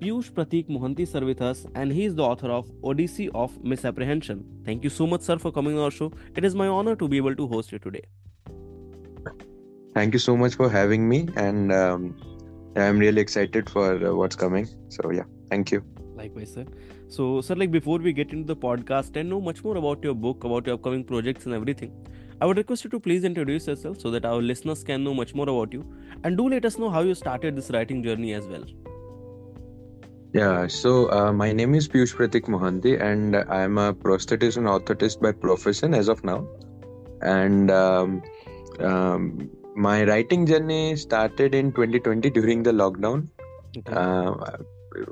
Piyush 0.00 0.30
Pratik 0.30 0.68
Mohanty 0.68 1.06
sir 1.08 1.24
with 1.24 1.40
us, 1.42 1.66
and 1.74 1.92
he 1.92 2.04
is 2.04 2.14
the 2.14 2.22
author 2.22 2.50
of 2.56 2.70
Odyssey 2.84 3.28
of 3.34 3.52
Misapprehension. 3.64 4.44
Thank 4.64 4.84
you 4.84 4.90
so 4.90 5.06
much, 5.08 5.22
sir, 5.22 5.38
for 5.38 5.50
coming 5.50 5.76
on 5.76 5.84
our 5.84 5.90
show. 5.90 6.12
It 6.36 6.44
is 6.44 6.54
my 6.54 6.68
honor 6.68 6.94
to 6.94 7.08
be 7.08 7.16
able 7.16 7.34
to 7.34 7.46
host 7.48 7.72
you 7.72 7.80
today. 7.80 8.02
Thank 9.94 10.12
you 10.12 10.20
so 10.20 10.36
much 10.36 10.54
for 10.54 10.70
having 10.70 11.08
me, 11.08 11.28
and 11.34 11.72
um, 11.72 12.14
I'm 12.76 13.00
really 13.00 13.20
excited 13.20 13.68
for 13.68 13.86
uh, 14.06 14.14
what's 14.14 14.36
coming. 14.36 14.68
So 14.88 15.10
yeah, 15.10 15.24
thank 15.50 15.72
you. 15.72 15.82
Likewise, 16.14 16.52
sir. 16.52 16.64
So, 17.08 17.40
sir, 17.40 17.56
like 17.56 17.72
before 17.72 17.98
we 17.98 18.12
get 18.12 18.32
into 18.32 18.46
the 18.46 18.56
podcast 18.56 19.16
and 19.16 19.28
know 19.28 19.40
much 19.40 19.64
more 19.64 19.76
about 19.78 20.04
your 20.04 20.14
book, 20.14 20.44
about 20.44 20.66
your 20.66 20.74
upcoming 20.74 21.02
projects 21.02 21.46
and 21.46 21.54
everything, 21.54 21.92
I 22.40 22.46
would 22.46 22.56
request 22.56 22.84
you 22.84 22.90
to 22.90 23.00
please 23.00 23.24
introduce 23.24 23.66
yourself 23.66 23.98
so 24.00 24.12
that 24.12 24.24
our 24.24 24.40
listeners 24.40 24.84
can 24.84 25.02
know 25.02 25.14
much 25.14 25.34
more 25.34 25.48
about 25.48 25.72
you, 25.72 25.84
and 26.22 26.36
do 26.36 26.48
let 26.48 26.64
us 26.64 26.78
know 26.78 26.88
how 26.88 27.00
you 27.00 27.16
started 27.16 27.56
this 27.56 27.70
writing 27.70 28.04
journey 28.04 28.32
as 28.34 28.46
well. 28.46 28.64
Yeah, 30.34 30.66
so 30.66 31.10
uh, 31.10 31.32
my 31.32 31.52
name 31.52 31.74
is 31.74 31.88
Piyush 31.88 32.14
Pratik 32.14 32.48
Mohanty, 32.48 33.00
and 33.00 33.34
I'm 33.34 33.78
a 33.78 33.94
prosthetist 33.94 34.58
and 34.58 34.66
orthotist 34.66 35.22
by 35.22 35.32
profession 35.32 35.94
as 35.94 36.08
of 36.08 36.22
now. 36.22 36.46
And 37.22 37.70
um, 37.70 38.22
um, 38.78 39.50
my 39.74 40.04
writing 40.04 40.44
journey 40.44 40.96
started 40.96 41.54
in 41.54 41.72
2020 41.72 42.28
during 42.28 42.62
the 42.62 42.72
lockdown. 42.72 43.28
Okay. 43.78 43.90
Uh, 43.90 44.34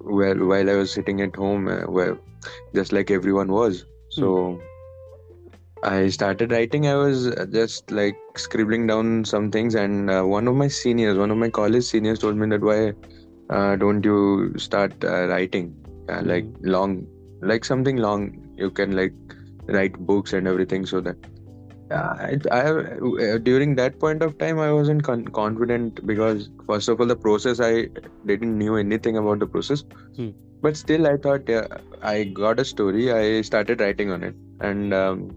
well, 0.04 0.36
while 0.36 0.68
I 0.68 0.74
was 0.74 0.92
sitting 0.92 1.22
at 1.22 1.34
home, 1.34 1.66
uh, 1.68 1.86
well, 1.88 2.18
just 2.74 2.92
like 2.92 3.10
everyone 3.10 3.48
was. 3.48 3.86
So 4.10 4.60
I 5.82 6.08
started 6.08 6.52
writing. 6.52 6.88
I 6.88 6.96
was 6.96 7.34
just 7.52 7.90
like 7.90 8.18
scribbling 8.36 8.86
down 8.86 9.24
some 9.24 9.50
things, 9.50 9.76
and 9.76 10.10
uh, 10.10 10.24
one 10.24 10.46
of 10.46 10.56
my 10.56 10.68
seniors, 10.68 11.16
one 11.16 11.30
of 11.30 11.38
my 11.38 11.48
college 11.48 11.84
seniors, 11.84 12.18
told 12.18 12.36
me 12.36 12.46
that 12.48 12.60
why 12.60 12.92
uh, 13.50 13.76
don't 13.76 14.04
you 14.04 14.52
start 14.56 14.92
uh, 15.04 15.26
writing 15.28 15.74
uh, 16.08 16.22
like 16.24 16.46
long 16.62 17.06
like 17.42 17.64
something 17.64 17.96
long. 17.96 18.42
You 18.56 18.70
can 18.70 18.96
like 18.96 19.14
write 19.66 19.98
books 19.98 20.32
and 20.32 20.46
everything 20.48 20.86
so 20.86 21.00
that 21.00 21.16
uh, 21.90 22.14
I, 22.18 22.38
I 22.50 22.60
uh, 22.60 23.38
during 23.38 23.74
that 23.76 23.98
point 24.00 24.22
of 24.22 24.38
time 24.38 24.58
i 24.58 24.72
wasn't 24.72 25.04
con- 25.04 25.28
confident 25.28 26.04
because 26.06 26.50
first 26.66 26.88
of 26.88 27.00
all 27.00 27.06
the 27.06 27.16
process 27.16 27.60
i 27.60 27.88
didn't 28.24 28.58
knew 28.58 28.76
anything 28.76 29.16
about 29.16 29.38
the 29.38 29.46
process. 29.46 29.84
Hmm. 30.16 30.30
but 30.62 30.76
still 30.76 31.06
i 31.06 31.16
thought 31.16 31.48
yeah, 31.48 31.66
i 32.02 32.24
got 32.24 32.58
a 32.58 32.64
story. 32.64 33.12
I 33.12 33.42
started 33.42 33.80
writing 33.80 34.10
on 34.10 34.22
it. 34.22 34.34
And 34.60 34.94
um, 34.94 35.36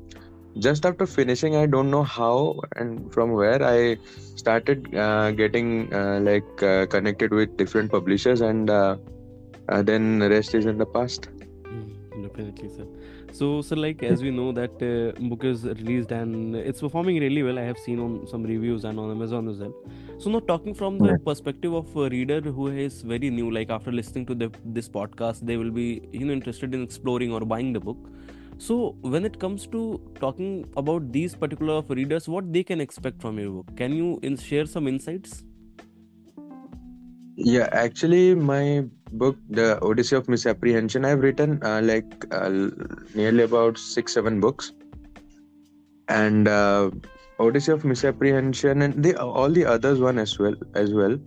just 0.60 0.86
after 0.86 1.06
finishing 1.06 1.56
i 1.56 1.66
don't 1.66 1.90
know 1.92 2.04
how 2.04 2.60
and 2.76 3.12
from 3.14 3.32
where 3.32 3.62
i 3.64 3.98
started 4.36 4.94
uh, 4.96 5.32
getting 5.32 5.92
uh, 5.94 6.20
like 6.22 6.64
uh, 6.64 6.86
connected 6.88 7.32
with 7.32 7.56
different 7.58 7.92
publishers 7.92 8.42
and 8.42 8.70
uh, 8.70 8.96
uh, 9.70 9.82
then 9.82 10.20
rest 10.36 10.54
is 10.56 10.66
in 10.66 10.78
the 10.78 10.86
past 10.98 11.30
Mm, 11.72 12.24
Definitely, 12.24 12.70
sir. 12.70 12.86
So, 13.32 13.62
sir, 13.62 13.76
like 13.76 14.02
as 14.04 14.24
we 14.24 14.32
know 14.32 14.52
that 14.52 14.72
uh, 14.88 15.20
book 15.30 15.44
is 15.44 15.66
released 15.66 16.12
and 16.12 16.56
it's 16.56 16.82
performing 16.82 17.20
really 17.20 17.44
well. 17.44 17.60
I 17.60 17.64
have 17.64 17.78
seen 17.78 18.00
on 18.00 18.26
some 18.28 18.44
reviews 18.44 18.86
and 18.86 19.00
on 19.00 19.12
Amazon 19.12 19.48
as 19.48 19.60
well. 19.60 19.74
So, 20.18 20.30
now 20.32 20.40
talking 20.40 20.74
from 20.74 20.98
the 21.02 21.10
Yeah. 21.10 21.18
perspective 21.30 21.74
of 21.74 21.96
a 21.96 22.10
reader 22.10 22.42
who 22.42 22.68
is 22.68 23.02
very 23.04 23.30
new, 23.30 23.52
like 23.52 23.70
after 23.70 23.92
listening 23.92 24.26
to 24.28 24.36
the, 24.36 24.52
this 24.66 24.90
podcast, 24.90 25.46
they 25.46 25.58
will 25.58 25.72
be 25.72 26.02
you 26.12 26.26
know 26.26 26.34
interested 26.34 26.74
in 26.74 26.84
exploring 26.84 27.32
or 27.32 27.42
buying 27.42 27.72
the 27.74 27.80
book. 27.80 27.98
So, 28.60 28.96
when 29.02 29.26
it 29.26 29.40
comes 29.40 29.66
to 29.68 30.00
talking 30.20 30.70
about 30.78 31.12
these 31.12 31.34
particular 31.34 31.76
of 31.76 31.90
readers, 31.90 32.28
what 32.28 32.52
they 32.54 32.64
can 32.64 32.82
expect 32.82 33.22
from 33.22 33.40
your 33.40 33.52
book, 33.52 33.78
can 33.78 33.94
you 33.94 34.20
in- 34.22 34.38
share 34.38 34.66
some 34.66 34.88
insights? 34.88 35.44
yeah 37.40 37.70
actually 37.72 38.36
my 38.36 38.84
book 39.14 39.38
the 39.50 39.82
odyssey 39.82 40.16
of 40.16 40.28
misapprehension 40.28 41.06
i've 41.06 41.20
written 41.20 41.58
uh, 41.64 41.80
like 41.82 42.26
uh, 42.32 42.50
nearly 43.16 43.44
about 43.44 43.78
six 43.78 44.14
seven 44.14 44.42
books 44.42 44.74
and 46.10 46.50
uh, 46.50 46.92
odyssey 47.40 47.72
of 47.72 47.86
misapprehension 47.86 48.82
and 48.82 49.02
the 49.02 49.18
all 49.22 49.50
the 49.50 49.64
others 49.64 50.02
one 50.02 50.20
as 50.20 50.38
well 50.38 50.54
as 50.76 50.94
well 50.94 51.18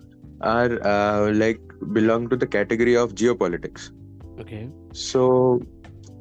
are 0.42 0.86
uh, 0.86 1.32
like 1.32 1.60
belong 1.94 2.28
to 2.28 2.36
the 2.36 2.46
category 2.46 2.94
of 2.94 3.14
geopolitics 3.14 3.90
Okay. 4.38 4.68
So 4.92 5.62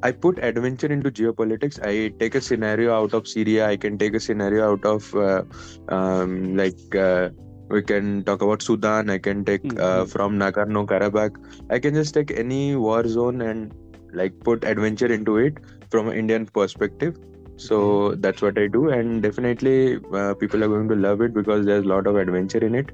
I 0.02 0.12
put 0.12 0.38
adventure 0.42 0.88
into 0.92 1.10
geopolitics. 1.10 1.78
I 1.82 2.12
take 2.18 2.34
a 2.34 2.40
scenario 2.40 2.94
out 2.94 3.14
of 3.14 3.26
Syria. 3.28 3.68
I 3.68 3.76
can 3.76 3.98
take 3.98 4.14
a 4.14 4.20
scenario 4.20 4.72
out 4.72 4.84
of 4.84 5.14
uh, 5.14 5.42
um, 5.88 6.56
like 6.56 6.94
uh, 6.96 7.30
we 7.68 7.82
can 7.82 8.24
talk 8.24 8.42
about 8.42 8.62
Sudan. 8.62 9.10
I 9.10 9.18
can 9.18 9.44
take 9.44 9.64
uh, 9.80 10.04
Mhm. 10.04 10.10
from 10.14 10.38
Nagorno 10.38 10.86
Karabakh. 10.86 11.36
I 11.70 11.78
can 11.78 11.94
just 11.94 12.14
take 12.14 12.32
any 12.44 12.76
war 12.76 13.06
zone 13.06 13.40
and 13.42 13.72
like 14.12 14.34
put 14.44 14.64
adventure 14.64 15.12
into 15.18 15.36
it 15.38 15.58
from 15.90 16.08
an 16.08 16.16
Indian 16.16 16.46
perspective. 16.46 17.16
So 17.56 18.14
that's 18.16 18.42
what 18.42 18.58
I 18.58 18.66
do, 18.66 18.88
and 18.90 19.22
definitely 19.22 19.98
uh, 20.12 20.34
people 20.34 20.64
are 20.64 20.68
going 20.68 20.88
to 20.88 20.96
love 20.96 21.20
it 21.20 21.32
because 21.34 21.64
there's 21.66 21.84
a 21.84 21.88
lot 21.88 22.06
of 22.06 22.16
adventure 22.16 22.64
in 22.70 22.74
it, 22.74 22.90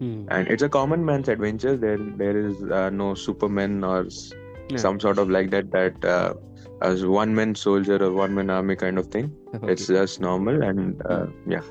Hmm. 0.00 0.24
and 0.30 0.48
it's 0.48 0.62
a 0.62 0.68
common 0.68 1.04
man's 1.04 1.28
adventure. 1.28 1.76
There, 1.76 1.98
there 2.22 2.38
is 2.38 2.62
uh, 2.80 2.90
no 2.90 3.14
Superman 3.14 3.84
or 3.84 4.06
Yeah. 4.70 4.78
some 4.78 4.98
sort 5.00 5.18
of 5.18 5.30
like 5.30 5.50
that 5.50 5.70
that 5.72 6.04
uh, 6.04 6.34
as 6.82 7.04
one 7.06 7.34
man 7.34 7.54
soldier 7.54 7.98
or 8.04 8.12
one 8.12 8.34
man 8.34 8.50
army 8.50 8.76
kind 8.76 8.98
of 8.98 9.06
thing 9.16 9.28
Okay. 9.54 9.72
it's 9.72 9.86
just 9.86 10.20
normal 10.20 10.62
and 10.68 11.02
uh, 11.16 11.26
yeah 11.46 11.62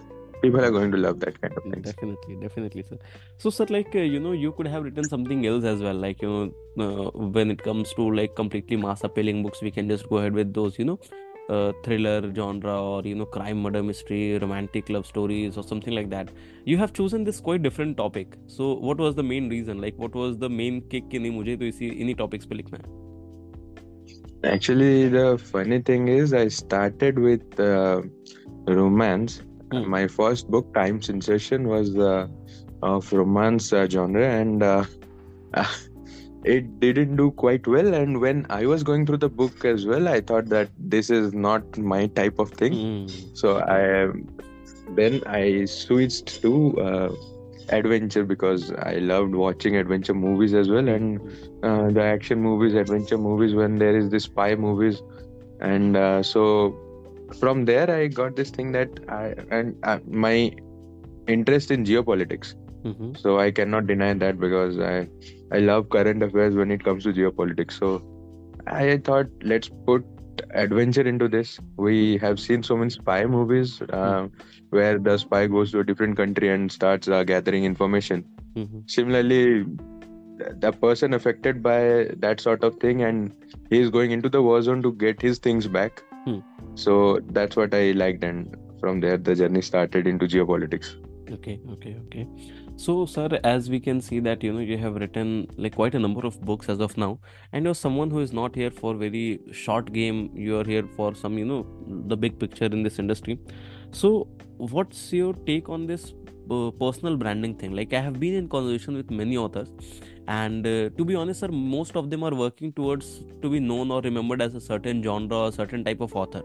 people 0.42 0.64
are 0.68 0.72
going 0.78 0.92
to 0.94 0.98
love 0.98 1.20
that 1.26 1.40
kind 1.42 1.54
of 1.58 1.64
thing 1.64 1.82
Definitely, 1.82 2.36
definitely, 2.42 2.84
sir. 2.90 2.98
So, 3.38 3.50
sir, 3.50 3.66
like 3.70 3.96
uh, 3.96 4.00
you 4.00 4.20
know, 4.20 4.32
you 4.32 4.52
could 4.52 4.68
have 4.68 4.84
written 4.84 5.04
something 5.14 5.46
else 5.46 5.64
as 5.72 5.82
well. 5.82 5.96
Like 5.96 6.22
you 6.22 6.30
know, 6.78 6.86
uh, 6.86 7.10
when 7.38 7.52
it 7.52 7.62
comes 7.64 7.94
to 7.94 8.06
like 8.20 8.36
completely 8.36 8.78
mass 8.78 9.04
appealing 9.04 9.42
books, 9.44 9.62
we 9.62 9.72
can 9.72 9.90
just 9.90 10.08
go 10.10 10.18
ahead 10.18 10.34
with 10.34 10.54
those. 10.54 10.78
You 10.80 10.86
know, 10.86 11.00
uh, 11.50 11.72
thriller 11.84 12.34
genre 12.34 12.82
or 12.82 13.02
you 13.04 13.16
know 13.16 13.26
crime 13.26 13.62
murder 13.62 13.84
mystery 13.84 14.38
romantic 14.40 14.90
love 14.90 15.06
stories 15.06 15.58
or 15.58 15.64
something 15.64 15.94
like 15.94 16.10
that 16.10 16.30
you 16.66 16.78
have 16.78 16.94
chosen 16.94 17.24
this 17.24 17.40
quite 17.40 17.62
different 17.62 17.98
topic. 17.98 18.38
So 18.48 18.74
what 18.74 18.98
was 18.98 19.16
the 19.16 19.24
main 19.24 19.50
reason? 19.50 19.80
Like 19.80 19.98
what 19.98 20.16
was 20.16 20.38
the 20.38 20.50
main 20.50 20.82
kick 20.90 21.14
in 21.14 21.24
nahi 21.24 21.34
mujhe 21.40 21.60
to 21.60 21.68
isi 21.74 21.92
any 22.06 22.16
topics 22.24 22.46
pe 22.46 22.62
likhna 22.62 22.86
actually 24.46 25.08
the 25.10 25.38
funny 25.52 25.82
thing 25.82 26.08
is 26.08 26.34
i 26.34 26.48
started 26.48 27.20
with 27.20 27.60
uh, 27.60 28.02
romance. 28.68 29.42
Hmm. 29.72 29.90
my 29.90 30.08
first 30.08 30.50
book 30.50 30.74
time 30.74 31.02
sensation 31.02 31.68
was 31.68 31.96
uh, 31.98 32.28
of 32.84 33.12
romance 33.12 33.74
uh, 33.74 33.88
genre 33.90 34.28
and 34.42 34.62
uh, 34.62 34.84
it 36.46 36.80
didn't 36.80 37.16
do 37.16 37.32
quite 37.32 37.68
well. 37.68 37.94
And 37.94 38.22
when 38.22 38.46
i 38.50 38.66
was 38.66 38.84
going 38.84 39.06
through 39.06 39.18
the 39.18 39.30
book 39.30 39.66
as 39.66 39.86
well 39.86 40.08
i 40.08 40.22
thought 40.22 40.50
that 40.50 40.70
this 40.78 41.10
is 41.10 41.34
not 41.34 41.78
my 41.78 42.08
type 42.08 42.40
of 42.40 42.52
thing. 42.52 42.74
Hmm. 42.74 43.08
so 43.34 43.60
i 43.60 44.08
then 44.96 45.22
i 45.28 45.66
switched 45.66 46.42
to 46.42 46.54
uh, 46.80 47.10
adventure 47.70 48.24
because 48.24 48.72
i 48.72 48.96
loved 48.96 49.34
watching 49.34 49.76
adventure 49.76 50.14
movies 50.14 50.54
as 50.54 50.70
well. 50.70 50.88
And 50.88 51.20
uh, 51.64 51.92
the 51.92 52.04
action 52.04 52.42
movies 52.42 52.74
adventure 52.76 53.18
movies 53.18 53.54
when 53.54 53.78
there 53.80 53.98
is 53.98 54.10
this 54.10 54.26
spy 54.26 54.56
movies. 54.56 55.02
And 55.62 55.98
uh, 55.98 56.22
so 56.22 56.76
from 57.40 57.66
there 57.66 57.90
i 57.90 58.08
got 58.08 58.36
this 58.36 58.52
thing 58.52 58.72
that 58.72 58.90
i 59.10 59.34
and 59.50 59.76
uh, 59.84 60.00
my 60.08 60.52
interest 61.28 61.72
in 61.72 61.84
geopolitics 61.84 62.54
Mhm. 62.86 63.18
so 63.22 63.38
i 63.44 63.52
cannot 63.60 63.88
deny 63.92 64.10
that 64.24 64.40
because 64.40 64.80
i 64.80 65.08
i 65.52 65.60
love 65.70 65.88
current 65.96 66.24
affairs 66.28 66.56
when 66.62 66.72
it 66.76 66.84
comes 66.90 67.08
to 67.08 67.14
geopolitics 67.20 67.80
so 67.84 67.90
i 68.68 68.98
thought 69.10 69.28
let's 69.54 69.72
put 69.88 70.06
adventure 70.64 71.06
into 71.14 71.28
this 71.36 71.54
we 71.88 72.18
have 72.24 72.40
seen 72.46 72.64
so 72.70 72.78
many 72.78 72.90
spy 72.96 73.20
movies 73.26 73.82
uh, 74.00 74.28
where 74.70 75.00
the 75.00 75.18
spy 75.18 75.42
goes 75.56 75.72
to 75.72 75.80
a 75.80 75.84
different 75.92 76.18
country 76.18 76.50
and 76.56 76.72
starts 76.72 77.08
uh, 77.18 77.24
gathering 77.34 77.64
information 77.72 78.24
Mhm. 78.56 78.84
similarly 78.98 79.66
the 80.66 80.72
person 80.84 81.14
affected 81.14 81.64
by 81.64 81.80
that 82.26 82.42
sort 82.46 82.64
of 82.70 82.76
thing 82.84 83.02
and 83.02 83.32
he 83.70 83.80
is 83.80 83.90
going 83.90 84.12
into 84.12 84.30
the 84.30 84.42
war 84.50 84.62
zone 84.68 84.82
to 84.88 84.92
get 85.06 85.22
his 85.30 85.40
things 85.48 85.68
back 85.80 86.04
Hmm. 86.26 86.40
so 86.84 86.94
that's 87.40 87.56
what 87.62 87.74
i 87.80 87.84
liked 88.04 88.24
and 88.30 88.56
from 88.84 89.00
there 89.06 89.18
the 89.30 89.36
journey 89.42 89.62
started 89.72 90.08
into 90.14 90.28
geopolitics 90.36 90.96
Okay, 91.36 91.54
okay, 91.74 91.92
okay. 92.06 92.24
So, 92.78 93.06
sir, 93.06 93.40
as 93.46 93.70
we 93.70 93.80
can 93.80 94.02
see 94.02 94.20
that 94.20 94.44
you 94.44 94.52
know 94.52 94.60
you 94.60 94.78
have 94.78 94.96
written 94.96 95.48
like 95.56 95.76
quite 95.76 95.96
a 95.96 96.00
number 96.00 96.26
of 96.28 96.40
books 96.42 96.68
as 96.68 96.82
of 96.82 96.98
now, 96.98 97.20
and 97.54 97.64
you're 97.64 97.74
someone 97.74 98.10
who 98.12 98.20
is 98.20 98.34
not 98.34 98.54
here 98.54 98.70
for 98.70 98.94
very 98.96 99.40
short 99.54 99.94
game. 99.94 100.30
You 100.36 100.60
are 100.60 100.66
here 100.66 100.84
for 100.98 101.16
some 101.16 101.38
you 101.38 101.46
know 101.46 101.66
the 102.08 102.18
big 102.18 102.38
picture 102.38 102.66
in 102.66 102.84
this 102.84 103.00
industry. 103.00 103.40
So, 103.92 104.28
what's 104.58 105.14
your 105.14 105.34
take 105.48 105.70
on 105.70 105.88
this 105.88 106.14
uh, 106.52 106.72
personal 106.72 107.16
branding 107.16 107.56
thing? 107.56 107.74
Like, 107.74 107.94
I 107.94 108.02
have 108.02 108.20
been 108.20 108.34
in 108.34 108.50
conversation 108.50 108.98
with 108.98 109.10
many 109.10 109.38
authors, 109.38 109.72
and 110.28 110.68
uh, 110.68 110.90
to 110.98 111.06
be 111.06 111.16
honest, 111.16 111.40
sir, 111.40 111.48
most 111.48 111.96
of 111.96 112.10
them 112.10 112.24
are 112.24 112.36
working 112.36 112.74
towards 112.74 113.24
to 113.42 113.50
be 113.50 113.62
known 113.62 113.90
or 113.90 114.02
remembered 114.02 114.42
as 114.42 114.54
a 114.54 114.60
certain 114.60 115.02
genre 115.02 115.46
or 115.46 115.52
certain 115.54 115.86
type 115.86 116.02
of 116.02 116.14
author. 116.14 116.44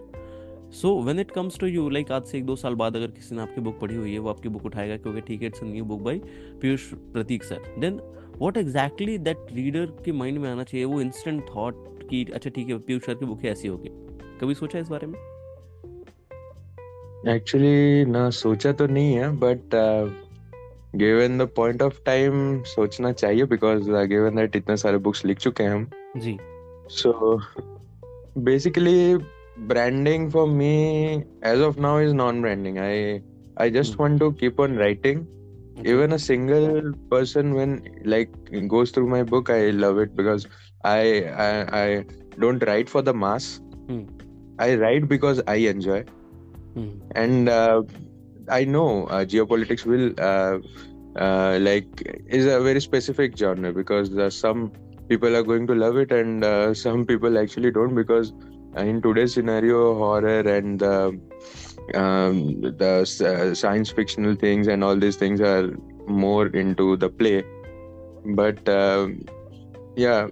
So 0.72 1.00
when 1.02 1.18
it 1.18 1.30
comes 1.30 1.58
to 1.58 1.66
you 1.66 1.88
like 1.88 2.10
आज 2.12 2.24
से 2.24 2.38
एक 2.38 2.44
दो 2.46 2.56
साल 2.56 2.74
बाद 2.74 2.96
अगर 2.96 3.06
किसी 3.06 3.34
ने 3.34 3.42
आपकी 3.42 3.60
बुक 3.60 3.78
पढ़ी 3.80 3.94
हुई 3.94 4.12
है 4.12 4.18
वो 4.18 4.28
आपकी 4.30 4.48
बुक 4.48 4.64
उठाएगा 4.64 4.96
क्योंकि 4.96 5.20
ठीक 5.20 5.40
है 5.42 5.46
it's 5.46 5.62
new 5.64 5.84
book 5.84 6.00
by 6.00 6.18
Piyush 6.60 6.82
Pratik 7.12 7.44
sir 7.44 7.74
then 7.78 8.00
what 8.36 8.56
exactly 8.56 9.16
that 9.18 9.46
reader 9.52 9.86
के 10.04 10.12
माइंड 10.12 10.38
में 10.38 10.48
आना 10.50 10.64
चाहिए? 10.64 10.84
वो 10.84 11.00
इंस्टेंट 11.00 11.42
थॉट 11.56 12.08
कि 12.10 12.24
अच्छा 12.34 12.50
ठीक 12.50 12.68
है 12.68 12.78
पीयूष 12.78 13.02
सर 13.06 13.14
की 13.14 13.26
बुक 13.26 13.44
ऐसी 13.44 13.68
होगी। 13.68 13.90
कभी 14.40 14.54
सोचा 14.54 14.78
इस 14.78 14.88
बारे 14.88 15.06
में? 15.06 15.18
एक्चुअली 17.28 18.04
ना 18.04 18.28
सोचा 18.30 18.72
तो 18.72 18.86
नहीं 18.86 19.14
है 19.14 19.28
but 19.36 19.74
given 20.96 21.38
the 21.38 21.48
point 21.56 21.82
of 21.82 22.00
time 22.04 22.62
सोचना 22.62 23.12
चाहिए 23.12 23.44
बिकॉज़ 23.44 23.90
गिवन 23.90 24.36
दैट 24.36 24.56
इतने 24.56 24.76
सारे 24.76 24.98
बुक्स 24.98 25.24
लिख 25.24 25.38
चुके 25.38 25.62
हैं 25.62 25.70
हम। 25.70 25.86
जी। 26.16 26.36
So 26.90 27.40
basically 28.38 29.14
branding 29.68 30.30
for 30.30 30.46
me 30.46 31.24
as 31.42 31.60
of 31.60 31.78
now 31.78 31.96
is 31.98 32.12
non-branding 32.12 32.78
i 32.78 33.22
i 33.56 33.68
just 33.70 33.98
Hmm. 33.98 33.98
want 33.98 34.18
to 34.20 34.32
keep 34.40 34.58
on 34.60 34.76
writing 34.76 35.26
Okay. 35.78 35.88
even 35.92 36.12
a 36.12 36.18
single 36.18 36.92
person 37.10 37.54
when 37.54 37.80
like 38.04 38.30
goes 38.68 38.90
through 38.90 39.06
my 39.08 39.22
book 39.22 39.50
i 39.50 39.70
love 39.70 39.98
it 39.98 40.14
because 40.16 40.46
i 40.84 41.00
i, 41.46 41.50
I 41.82 42.04
don't 42.38 42.62
write 42.66 42.88
for 42.88 43.02
the 43.02 43.14
mass 43.14 43.60
Hmm. 43.88 44.04
i 44.58 44.74
write 44.76 45.08
because 45.08 45.42
i 45.46 45.56
enjoy 45.74 46.04
Hmm. 46.74 47.00
and 47.14 47.48
uh, 47.48 47.82
i 48.50 48.64
know 48.64 49.06
uh, 49.06 49.24
geopolitics 49.24 49.84
will 49.84 50.12
uh, 50.18 50.58
uh, 51.18 51.58
like 51.60 51.88
is 52.26 52.46
a 52.46 52.60
very 52.60 52.80
specific 52.80 53.36
genre 53.36 53.72
because 53.72 54.16
uh, 54.16 54.30
some 54.30 54.72
people 55.08 55.36
are 55.36 55.42
going 55.42 55.66
to 55.66 55.74
love 55.74 55.96
it 55.96 56.12
and 56.12 56.44
uh, 56.44 56.72
some 56.74 57.04
people 57.04 57.38
actually 57.38 57.70
don't 57.70 57.94
because 57.94 58.32
in 58.76 59.02
today's 59.02 59.34
scenario 59.34 59.94
horror 59.94 60.40
and 60.40 60.82
uh, 60.82 61.10
um, 61.94 62.60
the 62.60 62.92
uh, 63.26 63.54
science 63.54 63.90
fictional 63.90 64.34
things 64.34 64.68
and 64.68 64.84
all 64.84 64.96
these 64.96 65.16
things 65.16 65.40
are 65.40 65.70
more 66.06 66.46
into 66.48 66.96
the 66.96 67.08
play 67.08 67.42
but 68.24 68.68
um 68.68 69.20
yeah 69.96 70.28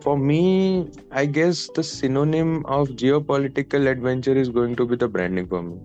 for 0.00 0.16
me 0.16 0.88
i 1.10 1.26
guess 1.26 1.68
the 1.74 1.82
synonym 1.82 2.64
of 2.66 2.88
geopolitical 2.90 3.90
adventure 3.90 4.36
is 4.36 4.48
going 4.48 4.74
to 4.76 4.86
be 4.86 4.96
the 4.96 5.08
branding 5.08 5.46
for 5.46 5.62
me 5.62 5.76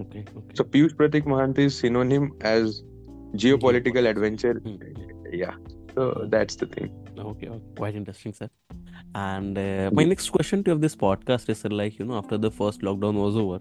Okay. 0.00 0.20
Okay. 0.20 0.54
so 0.54 0.64
Piyush 0.64 0.94
Pratik 0.94 1.26
Mohanty's 1.26 1.78
synonym 1.78 2.32
as 2.40 2.82
geopolitical 3.34 4.08
adventure 4.08 4.54
Hmm. 4.54 4.76
yeah 5.32 5.54
so 5.94 6.26
that's 6.28 6.56
the 6.56 6.66
thing 6.66 6.90
Okay, 7.18 7.46
okay, 7.48 7.62
quite 7.76 7.94
interesting, 7.94 8.32
sir. 8.32 8.48
And 9.14 9.58
uh, 9.58 9.90
my 9.92 10.04
next 10.04 10.30
question 10.30 10.64
to 10.64 10.72
of 10.72 10.80
this 10.80 10.96
podcast 10.96 11.48
is, 11.48 11.64
like 11.64 11.98
you 11.98 12.04
know, 12.04 12.16
after 12.16 12.38
the 12.38 12.50
first 12.50 12.80
lockdown 12.80 13.14
was 13.14 13.36
over, 13.36 13.60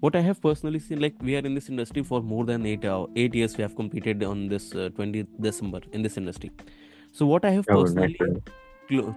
what 0.00 0.16
I 0.16 0.20
have 0.20 0.40
personally 0.42 0.80
seen, 0.80 1.00
like 1.00 1.14
we 1.22 1.36
are 1.36 1.40
in 1.50 1.54
this 1.54 1.68
industry 1.68 2.02
for 2.02 2.20
more 2.22 2.44
than 2.44 2.66
eight 2.66 2.84
hour, 2.84 3.06
eight 3.16 3.34
years. 3.34 3.56
We 3.56 3.62
have 3.62 3.76
competed 3.76 4.24
on 4.24 4.48
this 4.48 4.74
uh, 4.74 4.90
20th 4.96 5.28
December 5.40 5.80
in 5.92 6.02
this 6.02 6.16
industry. 6.16 6.50
So 7.12 7.26
what 7.26 7.44
I 7.44 7.50
have 7.50 7.68
Oh, 7.68 7.84
personally, 7.84 8.18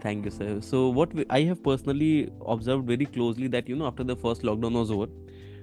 thank 0.02 0.26
you, 0.26 0.32
sir. 0.32 0.62
So 0.62 0.90
what 0.90 1.14
we, 1.14 1.26
I 1.30 1.42
have 1.42 1.64
personally 1.64 2.30
observed 2.46 2.88
very 2.88 3.06
closely 3.06 3.48
that 3.50 3.68
you 3.70 3.76
know 3.76 3.88
after 3.88 4.04
the 4.04 4.16
first 4.16 4.44
lockdown 4.44 4.74
was 4.74 4.92
over, 4.92 5.08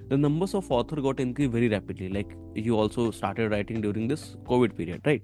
the 0.09 0.17
numbers 0.17 0.53
of 0.53 0.71
author 0.71 1.01
got 1.01 1.19
increased 1.19 1.51
very 1.51 1.69
rapidly. 1.69 2.09
Like 2.09 2.35
you 2.55 2.77
also 2.77 3.11
started 3.11 3.51
writing 3.51 3.81
during 3.81 4.07
this 4.07 4.35
COVID 4.45 4.75
period, 4.77 5.01
right? 5.05 5.23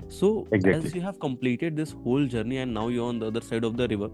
So 0.00 0.46
Exactly. 0.52 0.88
as 0.88 0.94
you 0.94 1.00
have 1.00 1.18
completed 1.18 1.76
this 1.76 1.92
whole 1.92 2.26
journey 2.26 2.58
and 2.58 2.72
now 2.72 2.88
you're 2.88 3.06
on 3.06 3.18
the 3.18 3.26
other 3.26 3.40
side 3.40 3.64
of 3.64 3.76
the 3.76 3.88
river, 3.88 4.10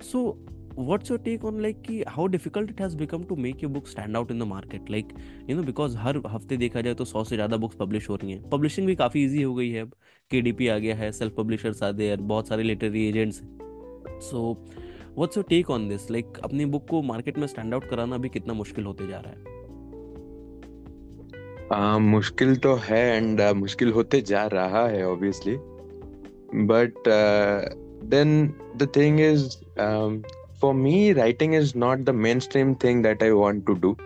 so 0.00 0.38
what's 0.74 1.08
your 1.08 1.18
take 1.18 1.44
on 1.44 1.60
like 1.62 1.82
कि 1.82 2.04
how 2.06 2.26
difficult 2.26 2.70
it 2.70 2.78
has 2.78 2.94
become 2.94 3.24
to 3.24 3.36
make 3.36 3.62
your 3.62 3.70
book 3.70 3.88
stand 3.88 4.16
out 4.16 4.30
in 4.30 4.38
the 4.38 4.46
market? 4.46 4.88
Like 4.88 5.12
you 5.46 5.56
know 5.56 5.62
because 5.62 5.96
हर 5.96 6.16
हफ़्ते 6.26 6.56
देखा 6.56 6.80
जाए 6.80 6.94
तो 6.94 7.04
सौ 7.04 7.24
से 7.24 7.36
ज़्यादा 7.36 7.56
books 7.56 7.76
publish 7.76 8.08
हो 8.08 8.16
रही 8.16 8.32
हैं 8.32 8.48
पब्लिशिंग 8.50 8.86
भी 8.86 8.94
काफ़ी 8.96 9.24
इजी 9.24 9.42
हो 9.42 9.54
गई 9.54 9.70
है 9.70 9.82
अब 9.82 9.92
के 10.30 10.68
आ 10.68 10.78
गया 10.78 10.96
है 10.96 11.10
सेल्फ 11.12 11.34
पब्लिशर्स 11.36 11.82
आ 11.82 11.90
गए 11.90 12.16
बहुत 12.16 12.48
सारे 12.48 12.62
literary 12.62 13.06
agents 13.08 13.42
so 14.30 14.52
what's 15.16 15.36
your 15.36 15.46
take 15.50 15.70
on 15.70 15.88
this 15.88 16.10
like 16.10 16.38
अपनी 16.44 16.64
बुक 16.74 16.88
को 16.88 17.02
मार्केट 17.02 17.38
में 17.38 17.46
स्टैंड 17.46 17.74
आउट 17.74 17.88
कराना 17.90 18.18
भी 18.18 18.28
कितना 18.28 18.54
मुश्किल 18.54 18.84
होते 18.84 19.06
जा 19.06 19.20
रहा 19.20 19.32
है 19.32 19.57
आ, 21.72 21.98
मुश्किल 21.98 22.56
तो 22.56 22.74
है 22.74 23.00
एंड 23.16 23.40
uh, 23.40 23.54
मुश्किल 23.54 23.90
होते 23.92 24.20
जा 24.20 24.46
रहा 24.52 24.86
है 24.88 25.04
obviously 25.06 25.56
but 26.68 27.08
then 28.04 28.30
the 28.76 28.88
thing 28.96 29.20
is 29.20 29.48
for 30.60 30.74
me 30.74 31.12
writing 31.12 31.54
is 31.54 31.72
not 31.76 31.98
the 31.98 32.10
mainstream 32.40 32.74
thing 32.84 33.02
that 33.02 33.22
I 33.22 33.30
want 33.30 33.66
to 33.66 33.74
do 33.74 33.96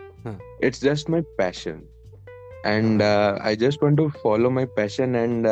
it's 0.64 0.82
just 0.84 1.10
my 1.10 1.20
passion 1.38 1.80
and 2.66 3.02
I 3.02 3.56
just 3.56 3.82
want 3.82 3.98
to 3.98 4.08
follow 4.22 4.50
my 4.50 4.64
passion 4.76 5.16
and 5.16 5.46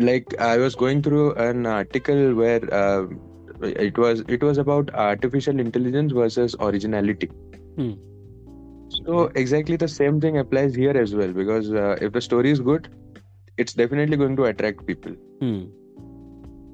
like 0.00 0.34
I 0.40 0.58
was 0.58 0.76
going 0.78 1.04
through 1.04 1.30
an 1.40 1.66
article 1.66 2.32
where 2.34 2.68
it 3.80 3.98
was 3.98 4.22
it 4.30 4.44
was 4.44 4.60
about 4.60 4.90
artificial 5.02 5.60
intelligence 5.60 6.12
versus 6.12 6.56
originality 6.60 7.28
so 8.95 9.29
exactly 9.35 9.75
the 9.75 9.87
same 9.87 10.19
thing 10.21 10.37
applies 10.37 10.75
here 10.75 10.95
as 11.01 11.15
well 11.15 11.31
because 11.31 11.71
uh, 11.73 11.95
if 12.01 12.11
the 12.11 12.21
story 12.21 12.51
is 12.51 12.59
good 12.59 12.89
it's 13.57 13.73
definitely 13.73 14.17
going 14.17 14.35
to 14.41 14.45
attract 14.45 14.85
people 14.87 15.15
Hmm. 15.43 15.61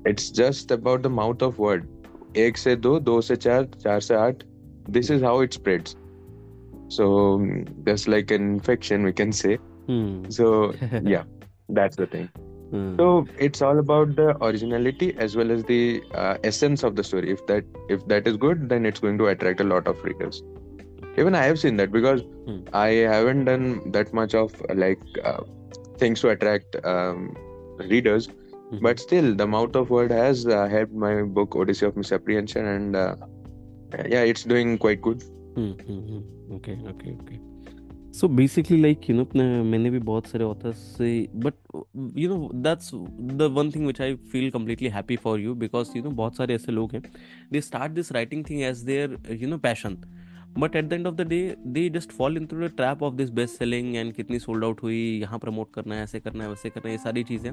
it's 0.06 0.29
just 0.39 0.71
about 0.71 1.03
the 1.03 1.09
mouth 1.21 1.41
of 1.41 1.59
word 1.68 1.88
एक 2.38 2.57
से 2.57 2.75
दो 2.75 3.00
दो 3.00 3.19
से 3.27 3.35
चार 3.35 3.63
चार 3.83 4.00
से 4.07 4.15
आठ 4.15 4.44
this 4.95 5.09
is 5.13 5.24
how 5.27 5.35
it 5.45 5.56
spreads 5.57 5.95
so 6.97 7.06
um, 7.35 7.47
just 7.88 8.07
like 8.13 8.31
an 8.31 8.44
infection 8.50 9.07
we 9.09 9.13
can 9.21 9.31
say 9.39 9.56
Hmm. 9.88 10.29
so 10.39 10.51
yeah 11.13 11.24
that's 11.79 11.97
the 12.03 12.07
thing 12.15 12.29
Hmm. 12.71 12.95
so 13.00 13.07
it's 13.47 13.62
all 13.65 13.79
about 13.81 14.15
the 14.15 14.27
originality 14.45 15.07
as 15.25 15.35
well 15.39 15.51
as 15.56 15.63
the 15.71 15.81
uh, 16.21 16.35
essence 16.44 16.83
of 16.83 16.95
the 16.95 17.03
story 17.09 17.31
if 17.35 17.45
that 17.51 17.63
if 17.97 18.06
that 18.13 18.27
is 18.31 18.39
good 18.45 18.65
then 18.74 18.85
it's 18.89 19.03
going 19.06 19.18
to 19.24 19.27
attract 19.33 19.62
a 19.65 19.68
lot 19.74 19.88
of 19.94 20.03
readers 20.09 20.41
even 21.21 21.35
i 21.35 21.44
have 21.45 21.59
seen 21.65 21.77
that 21.83 21.91
because 22.00 22.21
Hmm. 22.47 22.59
i 22.79 22.89
haven't 23.13 23.46
done 23.51 23.63
that 23.96 24.12
much 24.19 24.34
of 24.41 24.53
uh, 24.65 24.75
like 24.84 25.01
uh, 25.31 25.39
things 26.03 26.22
to 26.25 26.29
attract 26.36 26.77
um, 26.91 27.24
readers 27.93 28.27
Mhm. 28.69 28.79
but 28.86 29.01
still 29.01 29.27
the 29.41 29.46
mouth 29.55 29.75
of 29.79 29.91
word 29.96 30.12
has 30.17 30.39
uh, 30.46 30.62
helped 30.72 30.96
my 31.03 31.12
book 31.36 31.55
odyssey 31.63 31.86
of 31.89 32.00
misapprehension 32.00 32.65
and 32.72 32.98
uh, 33.01 33.13
yeah 34.13 34.31
it's 34.31 34.48
doing 34.53 34.74
quite 34.86 35.01
good 35.10 35.22
hmm 35.57 35.69
hmm 35.89 36.01
hmm 36.07 36.55
okay 36.55 36.74
okay 36.89 37.12
okay 37.12 37.38
so 38.19 38.27
basically 38.39 38.77
like 38.81 39.10
you 39.10 39.15
know 39.15 39.24
अपने 39.25 39.43
मैंने 39.72 39.89
भी 39.89 40.00
बहुत 40.10 40.27
सारे 40.27 40.43
authors 40.46 40.77
से 40.98 41.07
but 41.46 41.53
you 42.19 42.29
know 42.29 42.50
that's 42.67 42.89
the 43.41 43.50
one 43.57 43.72
thing 43.72 43.84
which 43.86 44.01
I 44.01 44.15
feel 44.31 44.50
completely 44.51 44.89
happy 44.98 45.15
for 45.24 45.39
you 45.39 45.53
because 45.63 45.91
you 45.96 46.03
know 46.03 46.10
बहुत 46.22 46.36
सारे 46.38 46.55
ऐसे 46.55 46.72
लोग 46.72 46.93
हैं 46.96 47.01
they 47.51 47.62
start 47.72 47.91
this 48.00 48.12
writing 48.19 48.46
thing 48.50 48.62
as 48.72 48.81
there 48.91 49.17
you 49.41 49.48
know 49.50 49.57
passion 49.67 49.98
But 50.59 50.76
at 50.76 50.85
the 50.85 50.92
end 50.92 51.06
of 51.06 51.14
the 51.14 51.21
day 51.21 51.56
they 51.66 51.88
just 51.90 52.12
fall 52.12 52.37
into 52.47 52.56
the 52.56 52.71
trap 52.76 53.02
of 53.02 53.14
this 53.14 53.30
best 53.30 53.59
selling 53.59 53.94
and 53.97 54.12
कितनी 54.12 54.38
sold 54.38 54.64
out 54.64 54.82
हुई, 54.82 54.99
यहाँ 55.21 55.38
promote 55.38 55.73
करना 55.75 55.94
है, 55.94 56.02
ऐसे 56.02 56.21
करना 56.21 56.44
है, 56.44 56.50
वैसे 56.50 56.71
करना 56.71 56.88
है, 56.88 56.92
ये 56.92 57.02
सारी 57.02 57.23
चीज़ें। 57.25 57.50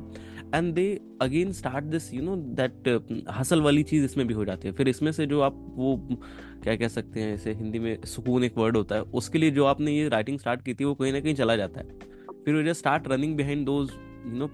And 0.56 0.74
they 0.74 1.00
again 1.22 1.52
start 1.52 1.86
this 1.86 2.14
you 2.14 2.22
know 2.24 2.36
that 2.36 2.88
hustle 3.32 3.62
वाली 3.62 3.84
चीज़ 3.84 4.06
इसमें 4.06 4.26
भी 4.28 4.34
हो 4.34 4.46
जाती 4.46 4.68
है। 4.68 4.74
फिर 4.74 4.90
इसमें 4.90 5.12
से 5.12 5.26
जो 5.26 5.42
आप 5.42 5.66
वो, 5.76 5.96
क्या 6.64 6.76
कह 6.76 6.88
सकते 6.88 7.20
हैं 7.20 7.34
इसे, 7.36 7.54
हिंदी 7.54 7.80
में 7.80 8.02
सुकून 8.06 8.44
एक 8.44 8.58
वर्ड 8.58 8.78
होता 8.78 8.96
है। 8.96 9.02
उसके 9.02 9.40
लिए 9.40 9.52
जो 9.52 9.66
आपने 9.66 9.92
ये 9.92 10.08
राइटिंग 10.10 10.40
स्टार्ट 10.40 10.62
की 10.62 10.74
थी, 10.74 10.84
वो 10.84 10.94
कहीं 10.96 11.14
ना 11.14 11.20
कहीं 11.20 11.36
चला 11.36 11.56
जाता 11.56 11.80
है। 11.80 11.98
फिर 12.46 12.56
वो 12.56 12.64
just 12.64 12.80
start 12.80 13.08
running 13.08 13.36
behind 13.36 13.66
those 13.66 13.92
you 14.26 14.38
know 14.38 14.50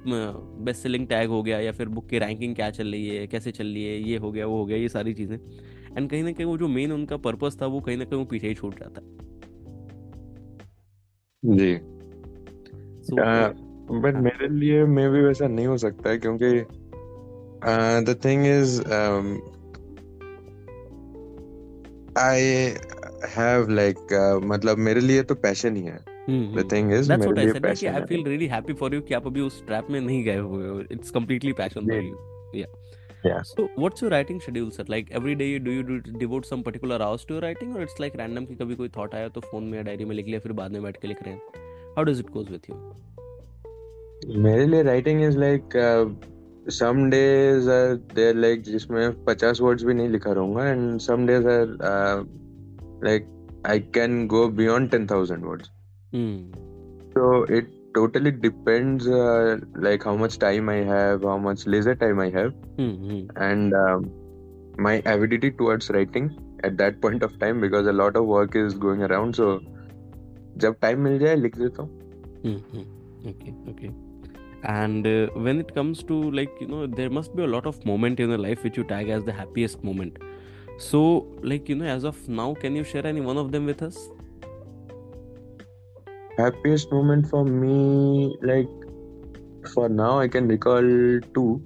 best 0.64 0.84
selling 0.84 1.08
tag 1.08 1.30
हो 1.30 1.42
गया, 1.44 1.60
या 1.60 1.72
फिर 1.72 1.88
बुक 1.90 2.10
की 2.10 2.20
रैंकिंग 2.20 2.56
क्या 2.56 2.70
चल 2.72 2.92
रही 2.92 3.08
है, 3.08 3.26
कैसे 3.28 3.52
चल 3.52 3.68
रही 3.68 3.84
है, 3.84 4.02
ये 4.10 4.18
हो 4.18 4.32
गया, 4.32 4.46
वो 4.46 4.58
हो 4.58 4.66
गया, 4.66 4.78
ये 4.78 4.90
सारी 4.90 5.14
चीज़ें। 5.14 5.38
एंड 5.98 6.10
कहीं 6.10 6.24
ना 6.24 6.32
कहीं 6.32 6.46
वो 6.46 6.58
जो 6.58 6.68
मेन 6.68 6.92
उनका 6.92 7.18
पर्पस 7.18 7.58
था 7.62 7.66
वो 7.66 7.80
कहीं 7.80 7.98
ना 7.98 8.06
कहीं 8.06 8.20
वो 8.20 8.26
पीछे 8.26 8.48
ही 8.48 8.54
छूट 8.54 8.80
जाता। 8.80 9.02
है 9.02 9.26
जी 11.58 11.76
बट 13.14 14.14
हाँ। 14.14 14.22
मेरे 14.22 14.48
लिए 14.48 14.86
मे 14.86 15.10
भी 15.10 15.22
वैसा 15.22 15.48
नहीं 15.48 15.68
हो 15.68 15.78
सकता 15.78 16.10
है 16.10 16.18
क्योंकि 16.18 16.62
the 18.12 18.20
thing 18.26 18.46
is 18.46 18.82
I 22.18 22.42
have 23.30 23.70
like 23.70 23.96
मतलब 24.46 24.78
मेरे 24.78 25.00
लिए 25.00 25.24
तो 25.24 25.36
पैशन 25.36 25.76
ही 25.76 25.84
है। 25.84 26.00
That's 26.00 27.10
मेरे 27.10 27.24
what 27.24 27.34
I 27.34 27.38
लिए 27.38 27.54
said 27.54 27.54
ना 27.54 27.54
कि 27.54 27.60
पैशन 27.60 27.88
I 27.88 27.96
है। 27.96 28.06
feel 28.06 28.28
really 28.28 28.50
happy 28.54 28.74
for 28.82 29.08
कि 29.08 29.14
आप 29.14 29.28
अभी 29.28 29.42
उस 29.42 29.66
ट्रैप 29.66 29.88
में 29.90 30.02
नहीं 30.02 30.24
गए 30.24 30.38
हुए 30.38 30.68
हो। 30.68 30.80
It's 30.82 31.12
completely 31.18 31.54
passion 31.60 31.84
for 31.84 31.94
Yeah. 31.94 32.08
you 32.10 32.66
Yeah. 33.26 33.42
So 33.44 33.64
what's 33.84 34.02
your 34.04 34.10
writing 34.12 34.40
schedule 34.40 34.72
sir 34.72 34.84
like 34.88 35.08
every 35.20 35.36
day 35.36 35.48
do 35.68 35.72
you 35.76 35.84
do 35.84 36.00
devote 36.24 36.46
some 36.46 36.64
particular 36.66 37.02
hours 37.02 37.24
to 37.26 37.36
your 37.36 37.42
writing 37.46 37.76
or 37.76 37.82
it's 37.86 38.00
like 38.04 38.18
random 38.22 38.46
कि 38.48 38.56
कभी 38.56 38.76
कोई 38.82 38.90
thought 38.98 39.16
आया 39.16 39.30
तो 39.38 39.42
phone 39.42 39.64
में 39.64 39.78
या 39.78 39.84
diary 39.84 40.06
में 40.06 40.16
लिख 40.16 40.26
लिया 40.28 40.40
फिर 40.40 40.52
बाद 40.60 40.72
में 40.72 40.84
बैठ 40.84 40.98
के 41.02 41.08
लिख 41.08 41.24
रहे 41.24 41.34
हैं 41.34 41.64
How 41.98 42.04
does 42.10 42.22
it 42.24 42.32
goes 42.36 42.52
with 42.56 42.70
you 42.70 42.80
मेरे 44.44 44.66
लिए 44.68 44.84
writing 44.84 45.22
is 45.24 45.38
like 45.38 45.74
some 46.74 47.10
days 47.10 47.70
are 47.70 47.96
there 48.16 48.36
like 48.36 48.62
जिसमें 48.64 49.24
पचास 49.26 49.62
वर्ड्स 49.62 49.84
भी 49.84 49.94
नहीं 49.94 50.10
लिखा 50.10 50.32
रहूँगा 50.32 50.66
and 50.70 51.00
some 51.02 51.26
days 51.28 51.48
are 51.48 51.76
like 53.04 53.28
I 53.68 53.80
can 53.98 54.26
go 54.28 54.48
beyond 54.62 54.92
ten 54.92 55.08
thousand 55.12 55.46
words 55.46 55.70
Hmm 56.14 56.66
so 57.16 57.44
it 57.44 57.75
totally 57.95 58.31
depends 58.31 59.07
uh, 59.07 59.59
like 59.75 60.05
how 60.05 60.17
much 60.17 60.39
time 60.39 60.69
i 60.69 60.77
have 60.91 61.23
how 61.23 61.39
much 61.39 61.67
leisure 61.67 61.95
time 61.95 62.21
i 62.21 62.31
have 62.31 62.53
Hmm 62.79 62.95
hmm 63.05 63.21
and 63.37 63.75
um, 63.75 64.11
my 64.87 65.03
avidity 65.15 65.51
towards 65.51 65.91
writing 65.91 66.31
at 66.65 66.77
that 66.79 67.01
point 67.01 67.23
of 67.23 67.39
time 67.41 67.61
because 67.61 67.87
a 67.87 67.93
lot 67.93 68.17
of 68.17 68.27
work 68.27 68.57
is 68.57 68.75
going 68.87 69.03
around 69.11 69.37
so 69.43 69.51
जब 70.63 70.77
time 70.83 71.01
मिल 71.01 71.19
जाए 71.19 71.37
लिख 71.37 71.59
देता 71.59 71.83
हूँ 71.83 71.99
Hmm, 72.45 72.61
hmm. 72.73 72.85
Okay, 73.31 73.55
okay. 73.71 73.91
And 74.63 75.07
uh, 75.07 75.27
when 75.47 75.59
it 75.61 75.75
comes 75.75 76.03
to 76.05 76.31
like, 76.31 76.51
you 76.61 76.67
know, 76.67 76.87
there 76.87 77.11
must 77.11 77.35
be 77.37 77.43
a 77.43 77.47
lot 77.47 77.67
of 77.67 77.85
moment 77.85 78.21
in 78.21 78.31
your 78.31 78.39
life 78.39 78.65
which 78.65 78.77
you 78.77 78.85
tag 78.85 79.11
as 79.17 79.25
the 79.25 79.33
happiest 79.33 79.85
moment. 79.85 80.17
So, 80.79 81.27
like, 81.43 81.69
you 81.69 81.75
know, 81.75 81.85
as 81.85 82.05
of 82.05 82.27
now, 82.29 82.55
can 82.55 82.75
you 82.77 82.85
share 82.85 83.07
any 83.07 83.21
one 83.21 83.37
of 83.37 83.53
them 83.53 83.67
with 83.67 83.83
us? 83.83 83.99
Happiest 86.38 86.92
moment 86.92 87.28
for 87.28 87.44
me 87.46 88.36
like 88.42 88.68
for 89.74 89.88
now 89.90 90.20
i 90.20 90.28
can 90.28 90.48
recall 90.48 90.82
two 91.34 91.62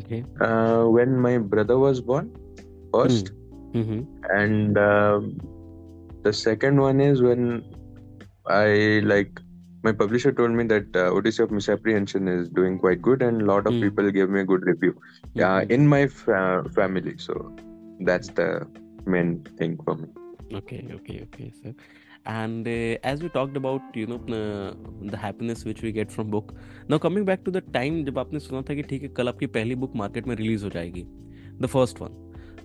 Okay. 0.00 0.24
uh, 0.40 0.84
when 0.84 1.16
my 1.18 1.38
brother 1.38 1.78
was 1.78 2.00
born 2.00 2.30
first 2.92 3.32
Mm-hmm. 3.74 4.02
and 4.30 4.78
um, 4.78 5.38
the 6.24 6.32
second 6.32 6.80
one 6.80 7.00
is 7.00 7.20
when 7.22 7.62
i 8.46 9.00
like 9.04 9.40
my 9.82 9.92
publisher 9.92 10.32
told 10.32 10.50
me 10.50 10.64
that 10.64 10.86
uh, 10.96 11.12
odyssey 11.14 11.42
of 11.42 11.50
misapprehension 11.50 12.28
is 12.28 12.48
doing 12.48 12.78
quite 12.78 13.02
good 13.02 13.22
and 13.22 13.42
a 13.42 13.44
lot 13.44 13.66
of 13.66 13.74
Hmm. 13.74 13.80
people 13.80 14.10
gave 14.10 14.30
me 14.30 14.40
a 14.40 14.44
good 14.52 14.64
review 14.64 14.94
Yeah, 15.34 15.64
in 15.68 15.86
my 15.86 16.06
fa- 16.06 16.64
family 16.74 17.16
so 17.18 17.34
that's 18.00 18.28
the 18.40 18.48
main 19.06 19.44
thing 19.58 19.76
for 19.84 19.94
me 19.96 20.08
Okay, 20.54 20.80
okay, 20.98 21.20
okay, 21.26 21.52
sir. 21.62 21.74
And 22.26 22.66
uh, 22.66 22.98
as 23.04 23.22
we 23.22 23.28
talked 23.28 23.56
about, 23.56 23.82
you 23.94 24.06
know, 24.06 24.16
uh, 24.36 24.72
the 25.10 25.16
happiness 25.16 25.64
which 25.64 25.82
we 25.82 25.92
get 25.92 26.10
from 26.10 26.30
book. 26.30 26.54
Now 26.88 26.98
coming 26.98 27.24
back 27.24 27.44
to 27.48 27.52
the 27.56 27.60
time 27.76 28.04
जब 28.06 28.18
आपने 28.18 28.38
सुना 28.40 28.62
था 28.70 28.74
कि 28.74 28.82
ठीक 28.92 29.02
है 29.02 29.08
कल 29.18 29.28
आपकी 29.28 29.46
पहली 29.58 29.74
बुक 29.82 29.92
मार्केट 29.96 30.26
में 30.28 30.34
रिलीज़ 30.36 30.64
हो 30.64 30.70
जाएगी 30.70 31.04
the 31.60 31.70
first 31.76 32.00
one. 32.06 32.16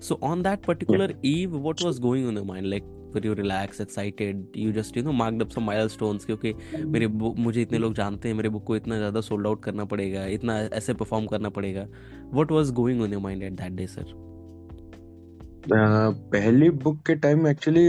So 0.07 0.17
on 0.31 0.41
that 0.47 0.63
particular 0.69 1.07
eve, 1.33 1.51
what 1.67 1.83
was 1.87 1.99
going 2.07 2.25
on 2.31 2.39
your 2.41 2.45
mind? 2.45 2.69
Like 2.73 2.87
were 3.13 3.21
you 3.27 3.33
relaxed, 3.41 3.81
excited? 3.85 4.41
You 4.63 4.71
just 4.79 4.95
you 4.99 5.03
know 5.07 5.13
marked 5.21 5.45
up 5.45 5.53
some 5.57 5.65
milestones 5.69 6.25
क्योंकि 6.25 6.53
मेरे 6.95 7.07
book- 7.21 7.37
मुझे 7.47 7.61
इतने 7.61 7.77
लोग 7.77 7.93
जानते 8.01 8.27
हैं 8.29 8.35
मेरे 8.35 8.49
बुक 8.49 8.63
को 8.67 8.75
इतना 8.75 8.97
ज़्यादा 8.97 9.21
सोल्ड 9.29 9.47
आउट 9.47 9.63
करना 9.63 9.85
पड़ेगा 9.93 10.25
इतना 10.39 10.57
ऐसे 10.81 10.93
परफॉर्म 11.03 11.25
करना 11.35 11.49
पड़ेगा 11.59 11.85
What 12.39 12.55
was 12.57 12.73
going 12.81 13.05
on 13.07 13.15
your 13.17 13.23
mind 13.27 13.47
at 13.51 13.57
that 13.63 13.75
day, 13.81 13.87
sir? 13.95 14.07
uh, 15.77 16.11
पहली 16.33 16.69
बुक 16.85 17.01
के 17.07 17.15
time 17.25 17.47
actually 17.47 17.85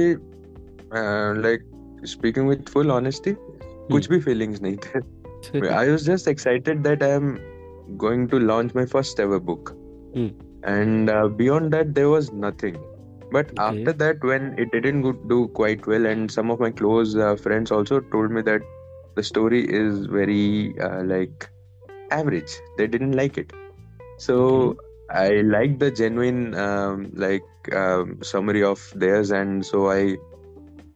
Uh, 0.95 1.35
like 1.37 1.63
speaking 2.05 2.47
with 2.47 2.69
full 2.69 2.93
honesty 2.93 3.33
hmm. 3.33 3.95
kuch 3.95 4.09
feelings 4.25 4.61
i 5.83 5.89
was 5.89 6.05
just 6.05 6.29
excited 6.33 6.83
that 6.85 7.03
i 7.03 7.11
am 7.21 7.29
going 7.97 8.29
to 8.29 8.39
launch 8.39 8.75
my 8.75 8.87
first 8.87 9.19
ever 9.21 9.41
book. 9.41 9.77
Hmm. 10.15 10.29
And 10.65 11.11
uh, 11.11 11.29
beyond 11.29 11.73
that 11.73 11.95
there 11.95 12.09
was 12.09 12.33
nothing. 12.33 12.77
But 13.31 13.51
after 13.59 13.93
that 13.95 14.23
when 14.23 14.55
it 14.59 14.71
didn't 14.73 15.29
do 15.29 15.49
quite 15.49 15.87
well 15.87 16.05
and 16.07 16.31
some 16.31 16.51
of 16.51 16.61
my 16.61 16.71
close 16.71 17.17
uh, 17.17 17.35
friends 17.37 17.71
also 17.71 18.01
told 18.01 18.31
me 18.31 18.43
that 18.43 18.61
the 19.15 19.23
story 19.23 19.65
is 19.65 20.07
very 20.07 20.75
like 21.05 21.49
average. 22.11 22.53
They 22.77 22.87
didn't 22.87 23.13
like 23.13 23.39
it. 23.39 23.53
So 24.19 24.77
i 25.11 25.43
liked 25.43 25.79
the 25.79 25.91
genuine 25.91 26.55
um, 26.55 27.11
like 27.15 27.43
um, 27.75 28.19
summary 28.23 28.63
of 28.63 28.81
theirs 28.97 29.31
and 29.31 29.67
so 29.67 29.91
i 29.91 30.17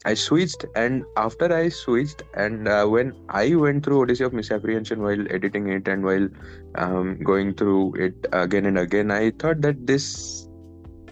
I 0.07 0.15
switched, 0.15 0.65
and 0.77 1.05
after 1.17 1.53
I 1.53 1.69
switched, 1.69 2.23
and 2.35 2.69
uh, 2.69 2.87
when 2.87 3.13
I 3.29 3.55
went 3.57 3.85
through 3.85 4.03
Odyssey 4.03 4.25
of 4.25 4.33
Misapprehension 4.33 5.03
while 5.03 5.25
editing 5.39 5.69
it 5.69 5.89
and 5.89 6.05
while 6.05 6.29
um, 6.77 7.19
going 7.31 7.55
through 7.55 7.95
it 7.97 8.27
again 8.33 8.67
and 8.67 8.79
again, 8.79 9.11
I 9.11 9.31
thought 9.33 9.61
that 9.63 9.87
this 9.87 10.49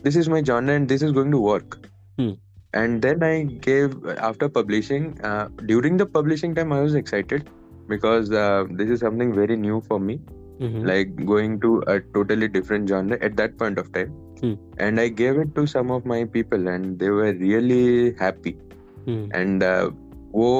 this 0.02 0.16
is 0.16 0.28
my 0.28 0.42
genre 0.42 0.74
and 0.74 0.88
this 0.88 1.02
is 1.02 1.12
going 1.12 1.30
to 1.32 1.38
work. 1.38 1.78
Hmm. 2.18 2.32
And 2.74 3.02
then 3.02 3.22
I 3.22 3.44
gave 3.68 3.96
after 4.30 4.48
publishing. 4.48 5.20
Uh, 5.22 5.48
during 5.66 5.96
the 5.96 6.06
publishing 6.06 6.54
time, 6.54 6.72
I 6.72 6.80
was 6.80 6.94
excited 6.94 7.50
because 7.88 8.30
uh, 8.32 8.64
this 8.70 8.88
is 8.88 9.00
something 9.00 9.34
very 9.34 9.56
new 9.56 9.80
for 9.90 10.00
me 10.00 10.20
Mhm. 10.60 10.86
like 10.88 11.14
going 11.26 11.54
to 11.62 11.82
a 11.92 12.00
totally 12.16 12.48
different 12.48 12.88
genre 12.88 13.18
at 13.28 13.36
that 13.38 13.56
point 13.62 13.78
of 13.82 13.88
time 13.96 14.12
Hmm. 14.40 14.52
and 14.86 15.00
i 15.04 15.08
gave 15.20 15.38
it 15.44 15.50
to 15.56 15.64
some 15.72 15.90
of 15.96 16.06
my 16.12 16.18
people 16.36 16.68
and 16.74 16.98
they 17.00 17.10
were 17.16 17.32
really 17.40 18.14
happy 18.20 18.52
Hmm. 19.06 19.22
and 19.40 19.62
uh, 19.62 19.84
वो 20.34 20.50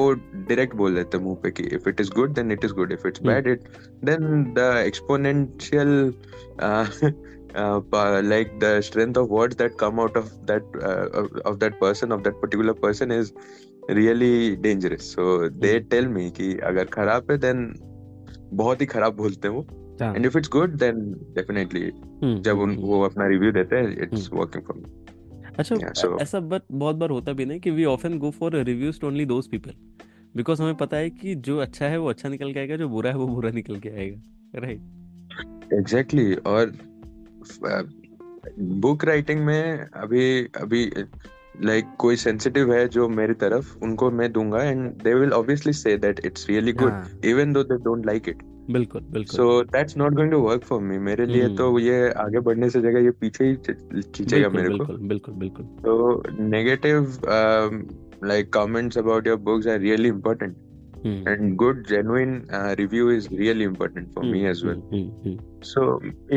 direct 0.49 0.75
बोल 0.81 0.95
देते 0.95 1.17
मुँह 1.19 1.35
पे 1.43 1.51
कि 1.51 1.63
if 1.77 1.87
it 1.91 2.01
is 2.03 2.09
good 2.17 2.35
then 2.35 2.51
it 2.55 2.65
is 2.67 2.73
good 2.73 2.91
if 2.97 3.05
it's 3.09 3.21
Hmm. 3.21 3.29
bad 3.29 3.47
it 3.53 3.65
then 4.09 4.27
the 4.57 4.67
exponential 4.89 5.93
uh, 6.59 6.85
uh, 7.55 8.21
like 8.23 8.53
the 8.59 8.71
strength 8.81 9.17
of 9.17 9.29
words 9.29 9.55
that 9.57 9.77
come 9.77 9.99
out 9.99 10.17
of 10.17 10.31
that 10.51 10.77
uh, 10.81 11.21
of, 11.21 11.31
of 11.45 11.59
that 11.59 11.79
person 11.79 12.11
of 12.11 12.23
that 12.23 12.39
particular 12.41 12.73
person 12.73 13.11
is 13.11 13.33
really 13.99 14.55
dangerous 14.57 15.11
so 15.15 15.49
they 15.49 15.73
Hmm. 15.79 15.89
tell 15.89 16.07
me 16.17 16.29
कि 16.39 16.53
अगर 16.71 16.85
खराब 16.97 17.31
है 17.31 17.39
then 17.47 17.65
बहुत 18.53 18.81
ही 18.81 18.85
खराब 18.85 19.15
बोलते 19.15 19.47
हैं 19.47 19.55
वो 19.55 19.61
हाँ. 20.01 20.13
And 20.15 20.25
if 20.25 20.37
it's 20.37 20.49
good 20.51 20.75
then 20.79 20.99
definitely 21.35 21.81
hmm, 21.81 22.41
जब 22.41 22.51
हम्म, 22.51 22.63
उन 22.63 22.69
हम्म। 22.69 22.87
वो 22.87 23.01
अपना 23.05 23.27
रिव्यू 23.27 23.51
देते 23.51 23.75
हैं 23.75 24.03
इट्स 24.03 24.29
वर्किंग 24.33 24.63
फॉर 24.63 24.77
मी 24.77 25.04
अच्छा 25.59 25.75
Yeah, 25.75 25.93
so- 25.93 26.19
ऐसा 26.21 26.39
बट 26.39 26.61
बहुत 26.71 26.95
बार 26.95 27.09
होता 27.09 27.33
भी 27.33 27.45
नहीं 27.45 27.59
कि 27.59 27.71
we 27.71 27.85
often 27.85 28.17
go 28.17 28.31
for 28.31 28.55
reviews 28.63 28.99
to 28.99 29.07
only 29.07 29.25
those 29.25 29.47
people 29.47 29.73
because 30.35 30.61
हमें 30.61 30.75
पता 30.75 30.97
है 30.97 31.09
कि 31.09 31.35
जो 31.47 31.57
अच्छा 31.57 31.87
है 31.87 31.97
वो 31.97 32.09
अच्छा 32.09 32.29
निकल 32.29 32.53
के 32.53 32.59
आएगा 32.59 32.75
जो 32.75 32.89
बुरा 32.89 33.11
है 33.11 33.17
वो 33.17 33.27
बुरा 33.27 33.51
निकल 33.51 33.79
के 33.79 33.89
आएगा 33.89 34.59
राइट 34.59 35.73
एग्जैक्टली 35.73 36.25
exactly. 36.25 36.47
और 36.47 36.73
बुक 38.79 39.05
राइटिंग 39.05 39.45
में 39.45 39.79
अभी 39.79 40.25
अभी 40.57 40.85
लाइक 40.85 41.83
like, 41.85 41.95
कोई 41.97 42.15
सेंसिटिव 42.15 42.73
है 42.73 42.87
जो 42.87 43.07
मेरी 43.09 43.33
तरफ़ 43.33 43.77
उनको 43.83 44.09
मैं 44.11 44.31
दूँगा 44.31 44.63
and 44.63 44.89
they 45.03 45.13
will 45.13 45.33
obviously 45.33 45.73
say 45.73 45.95
that 45.97 46.19
it's 46.25 46.49
really 46.49 46.73
good 46.73 47.25
even 47.25 47.53
though 47.53 47.63
they 47.63 47.77
don't 47.83 48.05
like 48.05 48.29
it 48.29 48.41
बिल्कुल 48.71 49.01
बिल्कुल 49.01 49.37
so 49.37 49.63
that's 49.63 49.97
not 49.97 50.13
going 50.13 50.31
to 50.31 50.39
work 50.39 50.63
for 50.63 50.81
me 50.81 50.97
मेरे 50.97 51.25
लिए 51.25 51.43
हम्म। 51.43 51.55
तो 51.55 51.79
ये 51.79 52.09
आगे 52.09 52.39
बढ़ने 52.39 52.69
से 52.69 52.81
जगह 52.81 52.99
ये 52.99 53.11
पीछे 53.11 53.45
ही 53.45 53.55
खींचेगा 53.55 54.49
बिल्कुल 54.49 54.61
मेरे 54.61 54.77
को 54.77 54.85
बिल्कुल 54.85 54.97
बिल्कुल 54.97 55.35
बिल्कुल 55.35 55.65
तो 55.65 56.23
negative 56.39 57.19
really 59.77 60.09
important 60.09 60.53
hmm, 61.05 61.33
and 61.33 61.57
good 61.57 61.87
genuine 61.87 62.47
uh, 62.53 62.75
review 62.79 63.09
is 63.09 63.29
really 63.29 63.63
important 63.63 64.13
for 64.13 64.23
me 64.23 64.39
hmm, 64.39 64.51
as 64.51 64.63
well 64.63 64.79
hmm, 64.93 65.03
hmm, 65.03 65.21
hmm, 65.25 65.39
so 65.61 65.81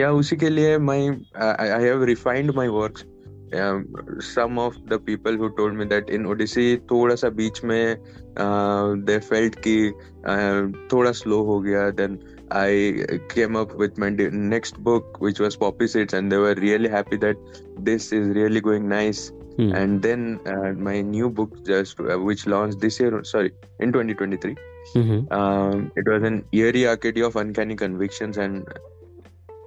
yeah 0.00 0.10
उसी 0.10 0.36
के 0.36 0.50
लिए 0.50 0.78
my 0.78 0.98
uh, 1.42 1.56
I, 1.58 1.70
I 1.72 1.80
have 1.80 2.02
refined 2.02 2.54
my 2.54 2.68
works 2.68 3.04
um, 3.53 3.85
some 4.19 4.57
of 4.57 4.77
the 4.87 4.99
people 4.99 5.35
who 5.37 5.49
told 5.55 5.75
me 5.75 5.85
that 5.85 6.09
in 6.09 6.25
Odyssey 6.25 6.77
थोड़ा 6.91 7.15
सा 7.15 7.29
बीच 7.29 7.63
में 7.63 7.97
uh, 8.45 8.95
they 9.07 9.19
felt 9.19 9.55
कि 9.67 9.91
uh, 10.27 10.61
थोड़ा 10.93 11.11
slow 11.11 11.43
हो 11.45 11.59
गया 11.67 11.95
then 11.95 12.17
I 12.51 13.05
came 13.29 13.55
up 13.55 13.75
with 13.75 13.97
my 13.97 14.09
de- 14.09 14.31
next 14.31 14.79
book 14.83 15.19
which 15.19 15.39
was 15.39 15.55
Poppy 15.55 15.87
Seeds 15.87 16.13
and 16.13 16.31
they 16.31 16.37
were 16.37 16.55
really 16.55 16.89
happy 16.89 17.17
that 17.17 17.35
this 17.79 18.11
is 18.11 18.27
really 18.39 18.61
going 18.61 18.89
nice 18.89 19.31
hmm, 19.59 19.75
and 19.75 20.01
then 20.01 20.39
uh, 20.47 20.71
my 20.85 21.01
new 21.01 21.29
book 21.29 21.63
just 21.63 21.99
uh, 21.99 22.17
which 22.17 22.47
launched 22.47 22.79
this 22.79 22.99
year 22.99 23.23
sorry 23.23 23.51
in 23.79 23.91
2023 23.91 24.55
hmm, 24.95 25.31
um, 25.31 25.91
it 25.95 26.07
was 26.07 26.23
an 26.23 26.43
eerie 26.51 26.87
arcade 26.87 27.17
of 27.17 27.35
uncanny 27.35 27.75
convictions 27.75 28.37
and 28.37 28.65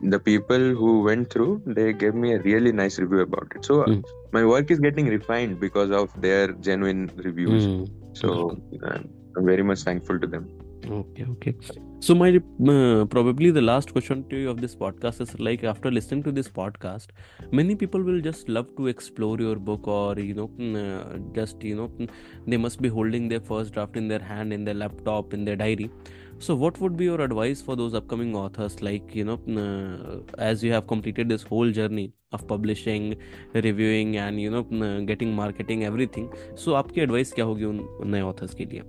the 0.03 0.20
people 0.20 0.74
who 0.74 1.01
went 1.03 1.29
through 1.29 1.62
they 1.65 1.93
gave 1.93 2.15
me 2.15 2.34
a 2.34 2.39
really 2.41 2.72
nice 2.72 2.98
review 3.00 3.20
about 3.20 3.51
it. 3.55 3.63
So 3.65 3.84
mm. 3.84 4.03
my 4.31 4.43
work 4.46 4.72
is 4.72 4.79
getting 4.79 5.08
refined 5.08 5.60
because 5.60 5.91
of 5.91 6.10
their 6.22 6.51
genuine 6.53 7.12
reviews. 7.15 7.65
Mm. 7.65 7.89
so 8.13 8.58
I'm 8.84 9.46
very 9.46 9.63
much 9.63 9.81
thankful 9.81 10.20
to 10.20 10.27
them. 10.27 10.50
Okay 10.86 11.25
okay. 11.25 11.55
So 12.00 12.14
my 12.14 12.36
uh, 12.36 13.04
probably 13.06 13.50
the 13.50 13.62
last 13.62 13.92
question 13.92 14.28
to 14.28 14.36
you 14.36 14.50
of 14.50 14.60
this 14.60 14.76
podcast 14.76 15.20
is 15.20 15.40
like 15.40 15.64
after 15.64 15.90
listening 15.90 16.22
to 16.25 16.30
this 16.30 16.48
podcast, 16.48 17.06
many 17.50 17.75
people 17.75 18.02
will 18.02 18.20
just 18.20 18.48
love 18.48 18.68
to 18.76 18.86
explore 18.86 19.38
your 19.38 19.56
book 19.56 19.88
or 19.88 20.14
you 20.18 20.34
know 20.34 20.48
mm, 20.48 20.76
uh, 20.76 21.18
just 21.34 21.64
you 21.64 21.75
know 21.75 21.88
mm, 21.88 22.08
they 22.46 22.56
must 22.56 22.80
be 22.80 22.88
holding 22.88 23.28
their 23.28 23.40
first 23.40 23.72
draft 23.72 23.96
in 23.96 24.08
their 24.08 24.20
hand 24.20 24.52
in 24.52 24.64
their 24.64 24.75
laptop 24.75 25.34
in 25.34 25.44
their 25.44 25.56
diary. 25.56 25.90
So 26.38 26.54
what 26.54 26.78
would 26.80 26.96
be 26.96 27.04
your 27.04 27.20
advice 27.22 27.62
for 27.62 27.76
those 27.76 27.94
upcoming 27.94 28.36
authors 28.36 28.82
like 28.82 29.14
you 29.14 29.25
know 29.25 29.38
mm, 29.38 29.58
uh, 29.58 30.20
as 30.38 30.62
you 30.62 30.72
have 30.72 30.86
completed 30.86 31.28
this 31.28 31.42
whole 31.42 31.70
journey 31.70 32.12
of 32.32 32.46
publishing, 32.46 33.16
reviewing 33.54 34.16
and 34.16 34.40
you 34.40 34.50
know 34.50 34.64
mm, 34.64 34.98
uh, 34.98 35.00
getting 35.00 35.34
marketing 35.34 35.84
everything. 35.84 36.28
So 36.54 36.75
आपकी 36.75 37.06
advice 37.06 37.32
क्या 37.32 37.44
होगी 37.44 37.64
उन 37.64 37.86
नए 38.04 38.20
authors 38.20 38.54
के 38.54 38.64
लिए? 38.64 38.82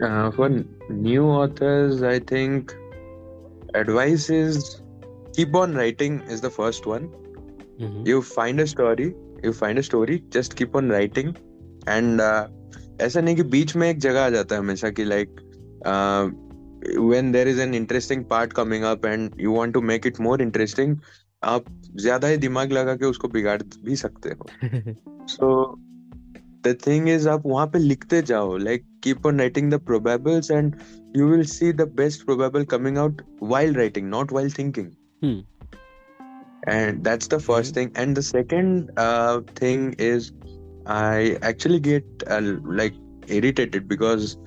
Uh, 0.00 0.30
for 0.30 0.48
new 0.90 1.24
authors, 1.24 2.02
I 2.02 2.18
think 2.20 2.74
advice 3.74 4.30
is 4.30 4.80
keep 5.34 5.54
on 5.54 5.74
writing 5.74 6.20
is 6.20 6.40
the 6.40 6.50
first 6.50 6.86
one. 6.86 7.08
Mm-hmm. 7.80 8.06
You 8.06 8.22
find 8.22 8.60
a 8.60 8.66
story, 8.66 9.14
you 9.42 9.52
find 9.52 9.78
a 9.78 9.82
story, 9.82 10.22
just 10.30 10.56
keep 10.56 10.76
on 10.76 10.88
writing. 10.88 11.36
And 11.86 12.20
uh, 12.20 12.48
ऐसा 13.00 13.20
नहीं 13.20 13.36
कि 13.36 13.42
बीच 13.42 13.74
में 13.76 13.88
एक 13.90 13.98
जगह 13.98 14.24
आ 14.24 14.30
जाता 14.30 14.54
है 14.54 14.60
हमेशा 14.60 14.90
कि 14.90 15.04
like 15.04 15.40
when 17.10 17.32
there 17.32 17.48
is 17.48 17.58
an 17.58 17.74
interesting 17.74 18.24
part 18.24 18.54
coming 18.54 18.84
up 18.84 19.04
and 19.04 19.34
you 19.36 19.52
want 19.52 19.74
to 19.74 19.80
make 19.80 20.06
it 20.06 20.18
more 20.28 20.38
interesting 20.40 20.96
आप 21.44 21.64
ज़्यादा 21.96 22.28
ही 22.28 22.36
दिमाग 22.36 22.72
लगा 22.72 22.94
के 22.96 23.06
उसको 23.06 23.28
बिगाड़ 23.28 23.60
भी 23.84 23.96
सकते 23.96 24.28
हो 24.28 24.46
so 24.64 25.46
so 25.46 25.87
the 26.67 26.73
thing 26.85 27.07
is 27.13 27.25
आप 27.27 27.45
वहां 27.45 27.67
पे 27.75 27.79
लिखते 27.79 28.21
जाओ 28.31 28.57
like 28.67 28.83
keep 29.07 29.25
on 29.31 29.41
writing 29.43 29.69
the 29.73 29.79
probables 29.91 30.49
and 30.59 30.75
you 31.19 31.27
will 31.31 31.43
see 31.53 31.71
the 31.81 31.85
best 32.01 32.25
probable 32.29 32.65
coming 32.75 32.97
out 33.05 33.21
while 33.53 33.73
writing 33.81 34.09
not 34.17 34.31
while 34.37 34.49
thinking 34.59 34.91
Hmm. 35.25 35.39
and 36.67 37.03
that's 37.03 37.27
the 37.27 37.39
first 37.39 37.73
thing 37.73 37.91
and 37.95 38.15
the 38.17 38.21
second 38.23 38.91
uh, 38.97 39.41
thing 39.55 39.93
is 39.99 40.31
i 40.85 41.37
actually 41.41 41.79
get 41.79 42.05
uh, 42.27 42.41
like 42.81 42.93
irritated 43.27 43.87
because 43.87 44.37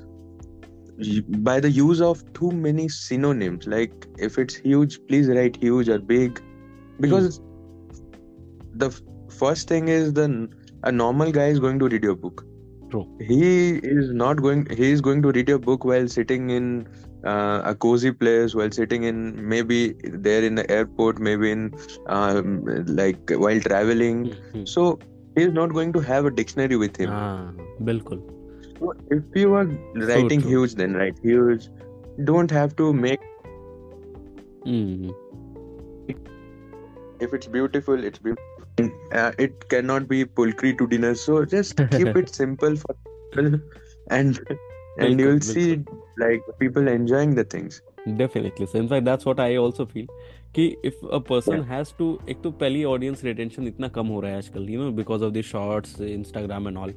y- 0.99 1.23
by 1.49 1.59
the 1.61 1.71
use 1.71 2.01
of 2.01 2.23
too 2.33 2.51
many 2.51 2.89
synonyms 2.89 3.67
like 3.67 4.07
if 4.19 4.39
it's 4.39 4.55
huge 4.55 4.99
please 5.09 5.29
write 5.29 5.57
huge 5.63 5.89
or 5.89 5.99
big 5.99 6.41
because 7.01 7.41
the 8.75 8.87
f- 8.87 9.01
first 9.31 9.69
thing 9.69 9.89
is 9.89 10.13
the 10.15 10.27
a 10.84 10.92
normal 10.92 11.32
guy 11.32 11.48
is 11.48 11.60
going 11.60 11.80
to 11.80 11.88
read 11.88 12.04
your 12.04 12.16
book. 12.16 12.46
True. 12.92 13.08
he 13.22 13.78
is 13.78 14.12
not 14.12 14.42
going 14.42 14.66
he 14.70 14.92
is 14.92 15.00
going 15.00 15.22
to 15.22 15.32
read 15.32 15.48
your 15.48 15.60
book 15.60 15.86
while 15.86 16.08
sitting 16.10 16.50
in 16.50 16.88
uh, 17.26 17.62
a 17.64 17.74
cozy 17.74 18.12
place 18.12 18.54
while 18.54 18.72
sitting 18.72 19.04
in 19.04 19.48
maybe 19.48 19.96
there 20.04 20.44
in 20.44 20.56
the 20.56 20.70
airport 20.70 21.20
maybe 21.20 21.52
in 21.52 21.74
um, 22.08 22.66
like 22.88 23.32
while 23.32 23.62
traveling. 23.62 24.26
Mm-hmm. 24.26 24.66
So 24.66 25.00
he 25.36 25.44
is 25.44 25.54
not 25.54 25.74
going 25.74 25.94
to 25.94 26.00
have 26.02 26.26
a 26.26 26.32
dictionary 26.32 26.76
with 26.76 26.98
him. 26.98 27.12
Ah, 27.12 27.52
bilkul. 27.82 28.22
So 28.80 28.94
if 29.10 29.24
you 29.36 29.54
are 29.54 29.66
writing 30.12 30.42
so 30.42 30.48
huge 30.50 30.76
then 30.76 30.94
right 30.94 31.18
huge. 31.24 31.70
Don't 32.26 32.52
have 32.52 32.76
to 32.76 32.94
make 32.94 33.22
mm. 34.66 35.14
if 37.20 37.34
it's 37.34 37.48
beautiful 37.48 38.04
it's 38.04 38.20
beautiful. 38.20 38.51
Uh, 39.20 39.32
it 39.46 39.70
cannot 39.76 40.08
be 40.12 40.20
pulcri 40.40 40.74
to 40.82 40.88
dinner 40.96 41.14
so 41.24 41.40
just 41.54 41.82
keep 41.96 42.20
it 42.24 42.36
simple 42.42 42.76
for 42.84 42.96
people 43.06 43.50
and 44.20 44.42
and 45.06 45.20
you 45.24 45.28
will 45.32 45.42
see 45.48 45.66
like 46.26 46.52
people 46.62 46.88
enjoying 46.94 47.36
the 47.42 47.46
things 47.56 47.82
definitely 48.22 48.68
so 48.74 48.80
in 48.80 48.88
fact 48.94 49.06
that's 49.06 49.26
what 49.32 49.40
I 49.40 49.50
also 49.64 49.86
feel 49.96 50.14
कि 50.56 50.64
if 50.88 51.04
a 51.18 51.20
person 51.28 51.58
Yeah. 51.58 51.68
has 51.74 51.92
to 52.00 52.08
एक 52.30 52.42
तो 52.44 52.52
पहली 52.64 52.84
audience 52.84 53.24
retention 53.26 53.68
इतना 53.68 53.88
कम 53.98 54.08
हो 54.08 54.20
रहा 54.22 54.32
है 54.32 54.38
आजकल 54.38 54.70
you 54.70 54.82
know 54.82 54.92
because 54.92 55.24
of 55.24 55.34
the 55.34 55.42
shorts 55.52 56.00
Instagram 56.02 56.68
and 56.68 56.78
all 56.78 56.94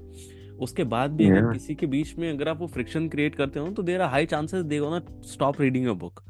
उसके 0.66 0.84
बाद 0.94 1.10
भी 1.16 1.24
yeah. 1.26 1.36
अगर 1.36 1.52
किसी 1.52 1.74
के 1.74 1.86
बीच 1.94 2.14
में 2.18 2.30
अगर 2.32 2.48
आप 2.48 2.60
वो 2.60 2.66
फ्रिक्शन 2.74 3.08
क्रिएट 3.08 3.34
करते 3.34 3.60
हो 3.60 3.68
तो 3.76 3.82
there 3.82 4.00
are 4.00 4.10
high 4.10 4.26
chances 4.34 4.64
they 4.72 4.78
gonna 4.78 5.00
stop 5.32 5.60
reading 5.60 5.86
a 5.86 5.92
book 5.92 6.20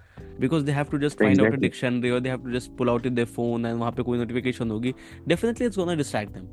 because 0.41 0.65
they 0.65 0.73
have 0.73 0.87
to 0.91 0.99
just 0.99 1.19
find 1.19 1.41
out 1.41 1.53
a. 1.53 1.57
Dictionary 1.61 2.11
और 2.11 2.21
they 2.21 2.29
have 2.29 2.45
to 2.45 2.51
just 2.53 2.71
pull 2.79 2.89
out 2.91 3.07
their 3.09 3.27
phone 3.37 3.67
and 3.67 3.79
वहाँ 3.79 3.93
पे 3.97 4.03
कोई 4.03 4.19
नोटिफिकेशन 4.19 4.71
होगी 4.71 4.95
definitely 5.29 5.67
it's 5.67 5.79
gonna 5.79 5.95
distract 6.05 6.33
them 6.35 6.47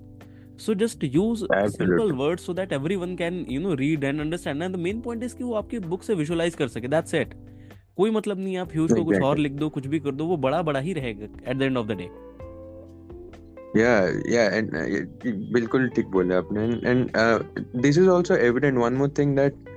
so 0.64 0.74
just 0.80 1.04
use 1.14 1.40
simple 1.44 1.56
Absolutely. 1.60 2.16
words 2.18 2.44
so 2.48 2.54
that 2.58 2.74
everyone 2.78 3.14
can 3.20 3.38
you 3.54 3.62
know 3.62 3.76
read 3.78 4.04
and 4.10 4.24
understand 4.24 4.66
and 4.66 4.76
the 4.78 4.82
main 4.82 5.00
point 5.06 5.24
is 5.28 5.34
कि 5.38 5.44
वो 5.44 5.54
आपकी 5.62 5.80
book 5.94 6.04
से 6.04 6.16
visualise 6.16 6.56
कर 6.56 6.68
सके 6.74 6.88
that's 6.94 7.16
it 7.20 7.32
कोई 7.98 8.12
मतलब 8.18 8.40
नहीं 8.40 8.54
है 8.54 8.60
आप 8.62 8.72
ह्यूज 8.74 8.92
को 8.94 9.04
कुछ 9.06 9.22
और. 9.22 9.38
लिख 9.38 9.52
दो 9.62 9.70
कुछ 9.78 9.88
भी 9.94 10.00
कर 10.00 10.12
दो 10.20 10.26
वो 10.26 10.38
बड़ा 10.46 10.62
बड़ा 10.70 10.80
ही 10.80 10.94
रहेगा 10.94 11.28
at 11.52 11.58
the 11.58 11.62
end 11.62 11.78
of 11.78 11.88
the 11.88 11.98
day 12.02 12.10
yeah 13.76 14.08
yeah 14.36 14.56
and 14.60 14.74
uh, 14.78 14.86
y- 14.94 15.34
बिल्कुल 15.54 15.88
ठीक 15.96 16.08
बोले 16.16 16.36
आपने 16.36 16.64
uh, 17.24 17.40
this 17.86 18.00
is 18.04 18.08
also 18.18 18.38
evident 18.50 18.82
one 18.84 18.98
more 19.02 19.10
thing 19.20 19.36
that 19.38 19.54
uh, 19.54 19.71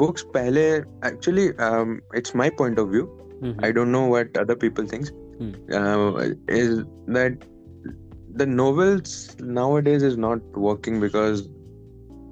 books 0.00 0.22
पहले 0.36 0.64
actually 1.10 1.44
um, 1.66 1.92
it's 2.20 2.34
my 2.34 2.48
point 2.62 2.78
of 2.78 2.90
view 2.90 3.04
I 3.66 3.70
don't 3.72 3.92
know 3.92 4.06
what 4.06 4.36
other 4.42 4.54
people 4.56 4.86
thinks. 4.86 5.10
Hmm. 5.38 5.50
Uh, 5.78 6.28
is 6.48 6.78
that 7.16 7.42
the 8.42 8.46
novels 8.46 9.36
nowadays 9.58 10.02
is 10.02 10.16
not 10.16 10.58
working 10.66 11.00
because 11.00 11.42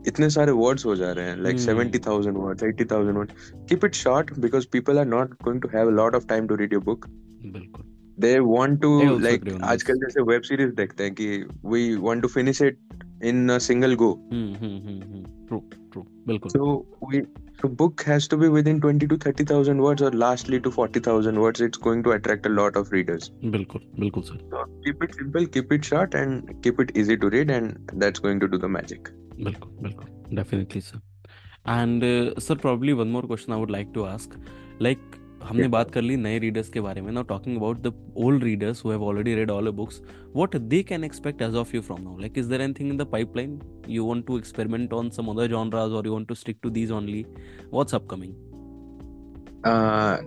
इतने 0.09 0.29
सारे 0.31 0.53
words 0.53 0.85
हो 0.87 0.95
जा 0.97 1.11
रहे 1.13 1.27
हैं 1.27 1.37
like 1.47 1.59
Hmm. 1.59 1.65
70,000 1.65 2.39
words 2.45 2.63
80,000 2.69 3.19
words 3.23 3.35
keep 3.71 3.85
it 3.89 3.95
short 3.95 4.33
because 4.47 4.67
people 4.77 4.99
are 5.03 5.09
not 5.11 5.37
going 5.49 5.61
to 5.67 5.69
have 5.75 5.89
a 5.89 5.97
lot 5.99 6.15
of 6.21 6.27
time 6.33 6.49
to 6.53 6.57
read 6.63 6.73
your 6.77 6.85
book 6.91 7.09
बिल्कुल 7.47 7.85
they 8.25 8.33
want 8.47 8.81
to 8.83 8.89
I 9.03 9.07
also 9.07 9.23
like 9.27 9.43
agree 9.43 9.55
on 9.59 9.63
आजकल 9.75 9.95
this. 9.95 10.03
जैसे 10.07 10.23
web 10.31 10.43
series 10.49 10.75
देखते 10.81 11.05
हैं 11.05 11.15
कि 11.21 11.29
we 11.75 11.85
want 12.09 12.27
to 12.27 12.33
finish 12.39 12.61
it 12.71 12.81
in 13.22 13.50
a 13.50 13.60
single 13.60 13.96
go. 13.96 14.14
Hmm, 14.30 14.54
hmm, 14.56 14.78
hmm, 14.78 15.02
hmm, 15.02 15.24
true 15.48 15.64
true. 15.92 16.06
Bilkul. 16.28 16.52
So 16.52 16.86
we 17.02 17.26
so 17.62 17.68
book 17.68 18.04
has 18.04 18.28
to 18.28 18.38
be 18.38 18.50
within 18.50 18.80
20 18.80 19.08
to 19.08 19.18
30000 19.18 19.82
words 19.82 20.02
or 20.02 20.12
lastly 20.12 20.60
to 20.60 20.72
40000 20.72 21.40
words 21.40 21.62
it's 21.62 21.78
going 21.78 22.04
to 22.04 22.12
attract 22.12 22.46
a 22.46 22.50
lot 22.50 22.76
of 22.76 22.92
readers. 22.92 23.32
Bilkul 23.44 23.82
bilkul 24.02 24.26
sir. 24.26 24.38
So 24.52 24.66
keep 24.86 25.02
it 25.04 25.16
simple 25.16 25.48
keep 25.48 25.72
it 25.72 25.86
short 25.86 26.14
and 26.14 26.62
keep 26.62 26.80
it 26.80 26.96
easy 26.96 27.18
to 27.18 27.30
read 27.30 27.50
and 27.50 27.92
that's 27.94 28.20
going 28.20 28.40
to 28.42 28.48
do 28.48 28.58
the 28.58 28.70
magic. 28.70 29.10
Bilkul 29.38 29.72
bilkul. 29.82 30.08
Definitely 30.34 30.82
sir. 30.82 31.02
And 31.66 32.04
uh, 32.04 32.40
sir 32.40 32.56
probably 32.56 32.94
one 32.94 33.12
more 33.12 33.24
question 33.24 33.54
i 33.54 33.58
would 33.58 33.72
like 33.72 33.94
to 33.94 34.06
ask. 34.06 34.38
Like 34.80 35.00
हमने 35.48 35.68
बात 35.68 35.92
कर 35.92 36.02
ली 36.02 36.16
नए 36.18 36.40
readers 36.40 36.70
के 36.70 36.82
बारे 36.82 37.02
में। 37.02 37.12
Now 37.12 37.24
talking 37.24 37.58
about 37.58 37.78
the 37.78 37.94
old 38.18 38.44
readers 38.44 38.84
who 38.86 38.90
have 38.92 39.04
already 39.04 39.36
read 39.36 39.52
all 39.52 39.70
books 39.72 40.02
what 40.36 40.56
they 40.74 40.82
can 40.84 41.04
expect 41.04 41.42
as 41.42 41.56
of 41.56 41.76
you 41.76 41.82
from 41.82 42.02
now 42.02 42.18
like 42.20 42.38
is 42.38 42.50
there 42.50 42.62
anything 42.62 42.90
in 42.90 42.98
the 42.98 43.08
pipeline 43.12 43.60
you 43.90 44.06
want 44.06 44.26
to 44.28 44.38
experiment 44.38 44.94
on 44.94 45.10
some 45.10 45.28
other 45.28 45.48
genres 45.48 45.92
और 45.92 46.08
you 46.08 46.14
want 46.14 46.28
to 46.28 46.36
stick 46.36 46.60
to 46.64 46.70
these 46.70 46.92
only 46.92 47.26
what's 47.74 47.96
upcoming 47.96 48.34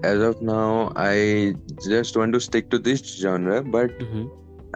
as 0.07 0.23
of 0.29 0.45
now 0.45 0.89
I 0.97 1.53
just 1.89 2.17
want 2.17 2.33
to 2.33 2.39
stick 2.39 2.69
to 2.71 2.79
this 2.79 3.21
genre 3.23 3.61
but 3.77 3.99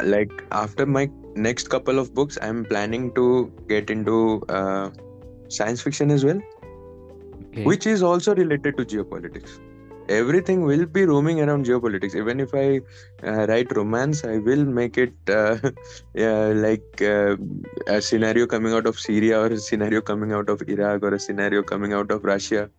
like 0.05 0.49
after 0.53 0.87
my 0.87 1.09
next 1.39 1.69
couple 1.69 1.99
of 1.99 2.13
books 2.15 2.39
I 2.39 2.49
am 2.49 2.63
planning 2.65 3.11
to 3.11 3.29
get 3.71 3.91
into 3.91 4.41
science 4.51 5.83
fiction 5.83 6.11
as 6.11 6.25
well 6.25 6.41
Okay. 7.55 7.65
Which 7.65 7.87
is 7.87 8.03
also 8.03 8.35
related 8.35 8.77
to. 8.79 8.85
Everything 10.09 10.63
will 10.63 10.87
be 10.87 11.05
roaming 11.07 11.41
around 11.41 11.65
geopolitics. 11.67 12.15
Even 12.15 12.41
if 12.41 12.55
I 12.55 12.81
uh, 13.27 13.47
write 13.47 13.75
romance, 13.75 14.25
I 14.25 14.39
will 14.39 14.65
make 14.65 14.99
it 14.99 15.15
uh, 15.29 15.57
yeah, 16.15 16.53
like 16.55 17.01
uh, 17.01 17.37
a 17.87 18.01
scenario 18.01 18.47
coming 18.47 18.73
out 18.73 18.87
of 18.87 18.99
Syria, 18.99 19.41
or 19.41 19.47
a 19.47 19.59
scenario 19.59 20.01
coming 20.01 20.33
out 20.33 20.49
of 20.49 20.63
Iraq, 20.69 21.03
or 21.03 21.15
a 21.15 21.19
scenario 21.19 21.63
coming 21.63 21.93
out 21.95 22.11
of 22.11 22.25
Russia, 22.25 22.71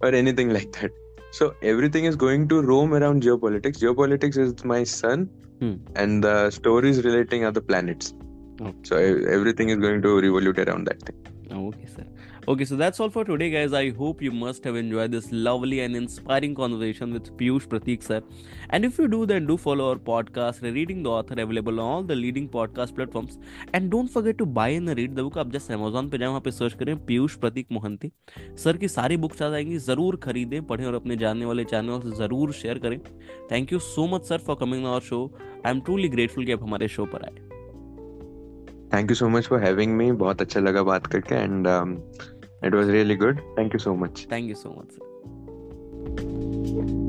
or 0.00 0.14
anything 0.14 0.50
like 0.52 0.72
that. 0.80 0.92
So 1.32 1.54
everything 1.62 2.04
is 2.04 2.16
going 2.16 2.48
to 2.48 2.62
roam 2.62 2.94
around 2.94 3.22
geopolitics. 3.22 3.78
Geopolitics 3.78 4.38
is 4.38 4.64
my 4.64 4.84
sun, 4.84 5.28
Hmm. 5.60 5.74
and 5.96 6.22
the 6.22 6.50
stories 6.50 7.04
relating 7.04 7.44
are 7.44 7.50
the 7.50 7.60
planets. 7.60 8.14
Okay. 8.60 8.72
So 8.84 8.96
everything 8.96 9.70
is 9.70 9.78
going 9.78 10.02
to 10.02 10.20
revolute 10.20 10.58
around 10.60 10.86
that 10.86 11.02
thing. 11.02 11.16
Okay, 11.50 11.86
sir. 11.86 12.04
Okay, 12.48 12.64
so 12.64 12.76
that's 12.76 12.98
all 12.98 13.10
for 13.10 13.26
today, 13.26 13.50
guys. 13.50 13.74
I 13.74 13.90
hope 13.90 14.22
you 14.22 14.30
must 14.32 14.64
have 14.64 14.74
enjoyed 14.74 15.12
this 15.12 15.26
lovely 15.30 15.80
and 15.80 15.94
inspiring 15.94 16.54
conversation 16.54 17.12
with 17.12 17.26
Piyush 17.36 17.66
Pratik, 17.68 18.02
sir. 18.02 18.22
And 18.70 18.86
if 18.86 18.96
you 18.96 19.06
do, 19.06 19.26
then 19.26 19.44
do 19.44 19.58
follow 19.58 19.90
our 19.90 19.96
podcast, 19.96 20.62
Reading 20.62 21.02
the 21.02 21.10
Author, 21.10 21.34
available 21.42 21.78
on 21.78 21.86
all 21.86 22.02
the 22.02 22.14
leading 22.14 22.48
podcast 22.48 22.94
platforms. 22.94 23.36
And 23.74 23.90
don't 23.90 24.08
forget 24.08 24.38
to 24.38 24.46
buy 24.46 24.68
and 24.68 24.88
read 25.00 25.14
the 25.14 25.24
book. 25.26 25.36
आप 25.38 25.50
just 25.52 25.72
Amazon 25.72 26.08
पे 26.08 26.18
जाएँ 26.18 26.28
वहाँ 26.28 26.40
पे 26.44 26.50
search 26.50 26.74
करें 26.82 26.94
पीयूष 27.06 27.34
प्रतीक 27.42 27.66
Mohanty 27.72 28.10
sir 28.64 28.76
की 28.76 28.88
सारी 28.88 29.16
books 29.26 29.42
आ 29.42 29.50
जाएँगी 29.50 29.78
ज़रूर 29.88 30.16
खरीदें 30.22 30.62
पढ़ें 30.66 30.86
और 30.86 30.94
अपने 31.00 31.16
जानने 31.24 31.44
वाले 31.46 31.64
चैनल 31.74 32.00
से 32.00 32.16
ज़रूर 32.22 32.52
शेयर 32.62 32.78
करें 32.86 32.98
thank 33.52 33.72
you 33.72 33.78
so 33.90 34.06
much 34.14 34.24
sir 34.28 34.38
for 34.48 34.56
coming 34.60 34.86
our 34.86 35.00
show 35.10 35.20
I 35.66 35.70
am 35.72 35.80
truly 35.80 36.08
grateful 36.16 36.46
कि 36.46 36.52
आप 36.52 36.62
हमारे 36.62 36.88
शो 36.96 37.06
पर 37.12 37.28
आए 37.28 37.46
Thank 38.92 39.10
you 39.10 39.16
so 39.16 39.26
much 39.28 39.48
for 39.52 39.58
having 39.60 39.96
me. 39.96 40.10
बहुत 40.20 40.40
अच्छा 40.42 40.60
लगा 40.60 40.82
बात 40.82 41.06
करके 41.14 41.34
um, 41.72 41.90
It 42.62 42.74
was 42.74 42.88
really 42.88 43.16
good. 43.16 43.40
Thank 43.56 43.72
you 43.72 43.78
so 43.78 43.94
much. 43.96 44.26
Thank 44.28 44.48
you 44.48 44.54
so 44.54 44.70
much. 44.70 44.90
Sir. 46.68 47.04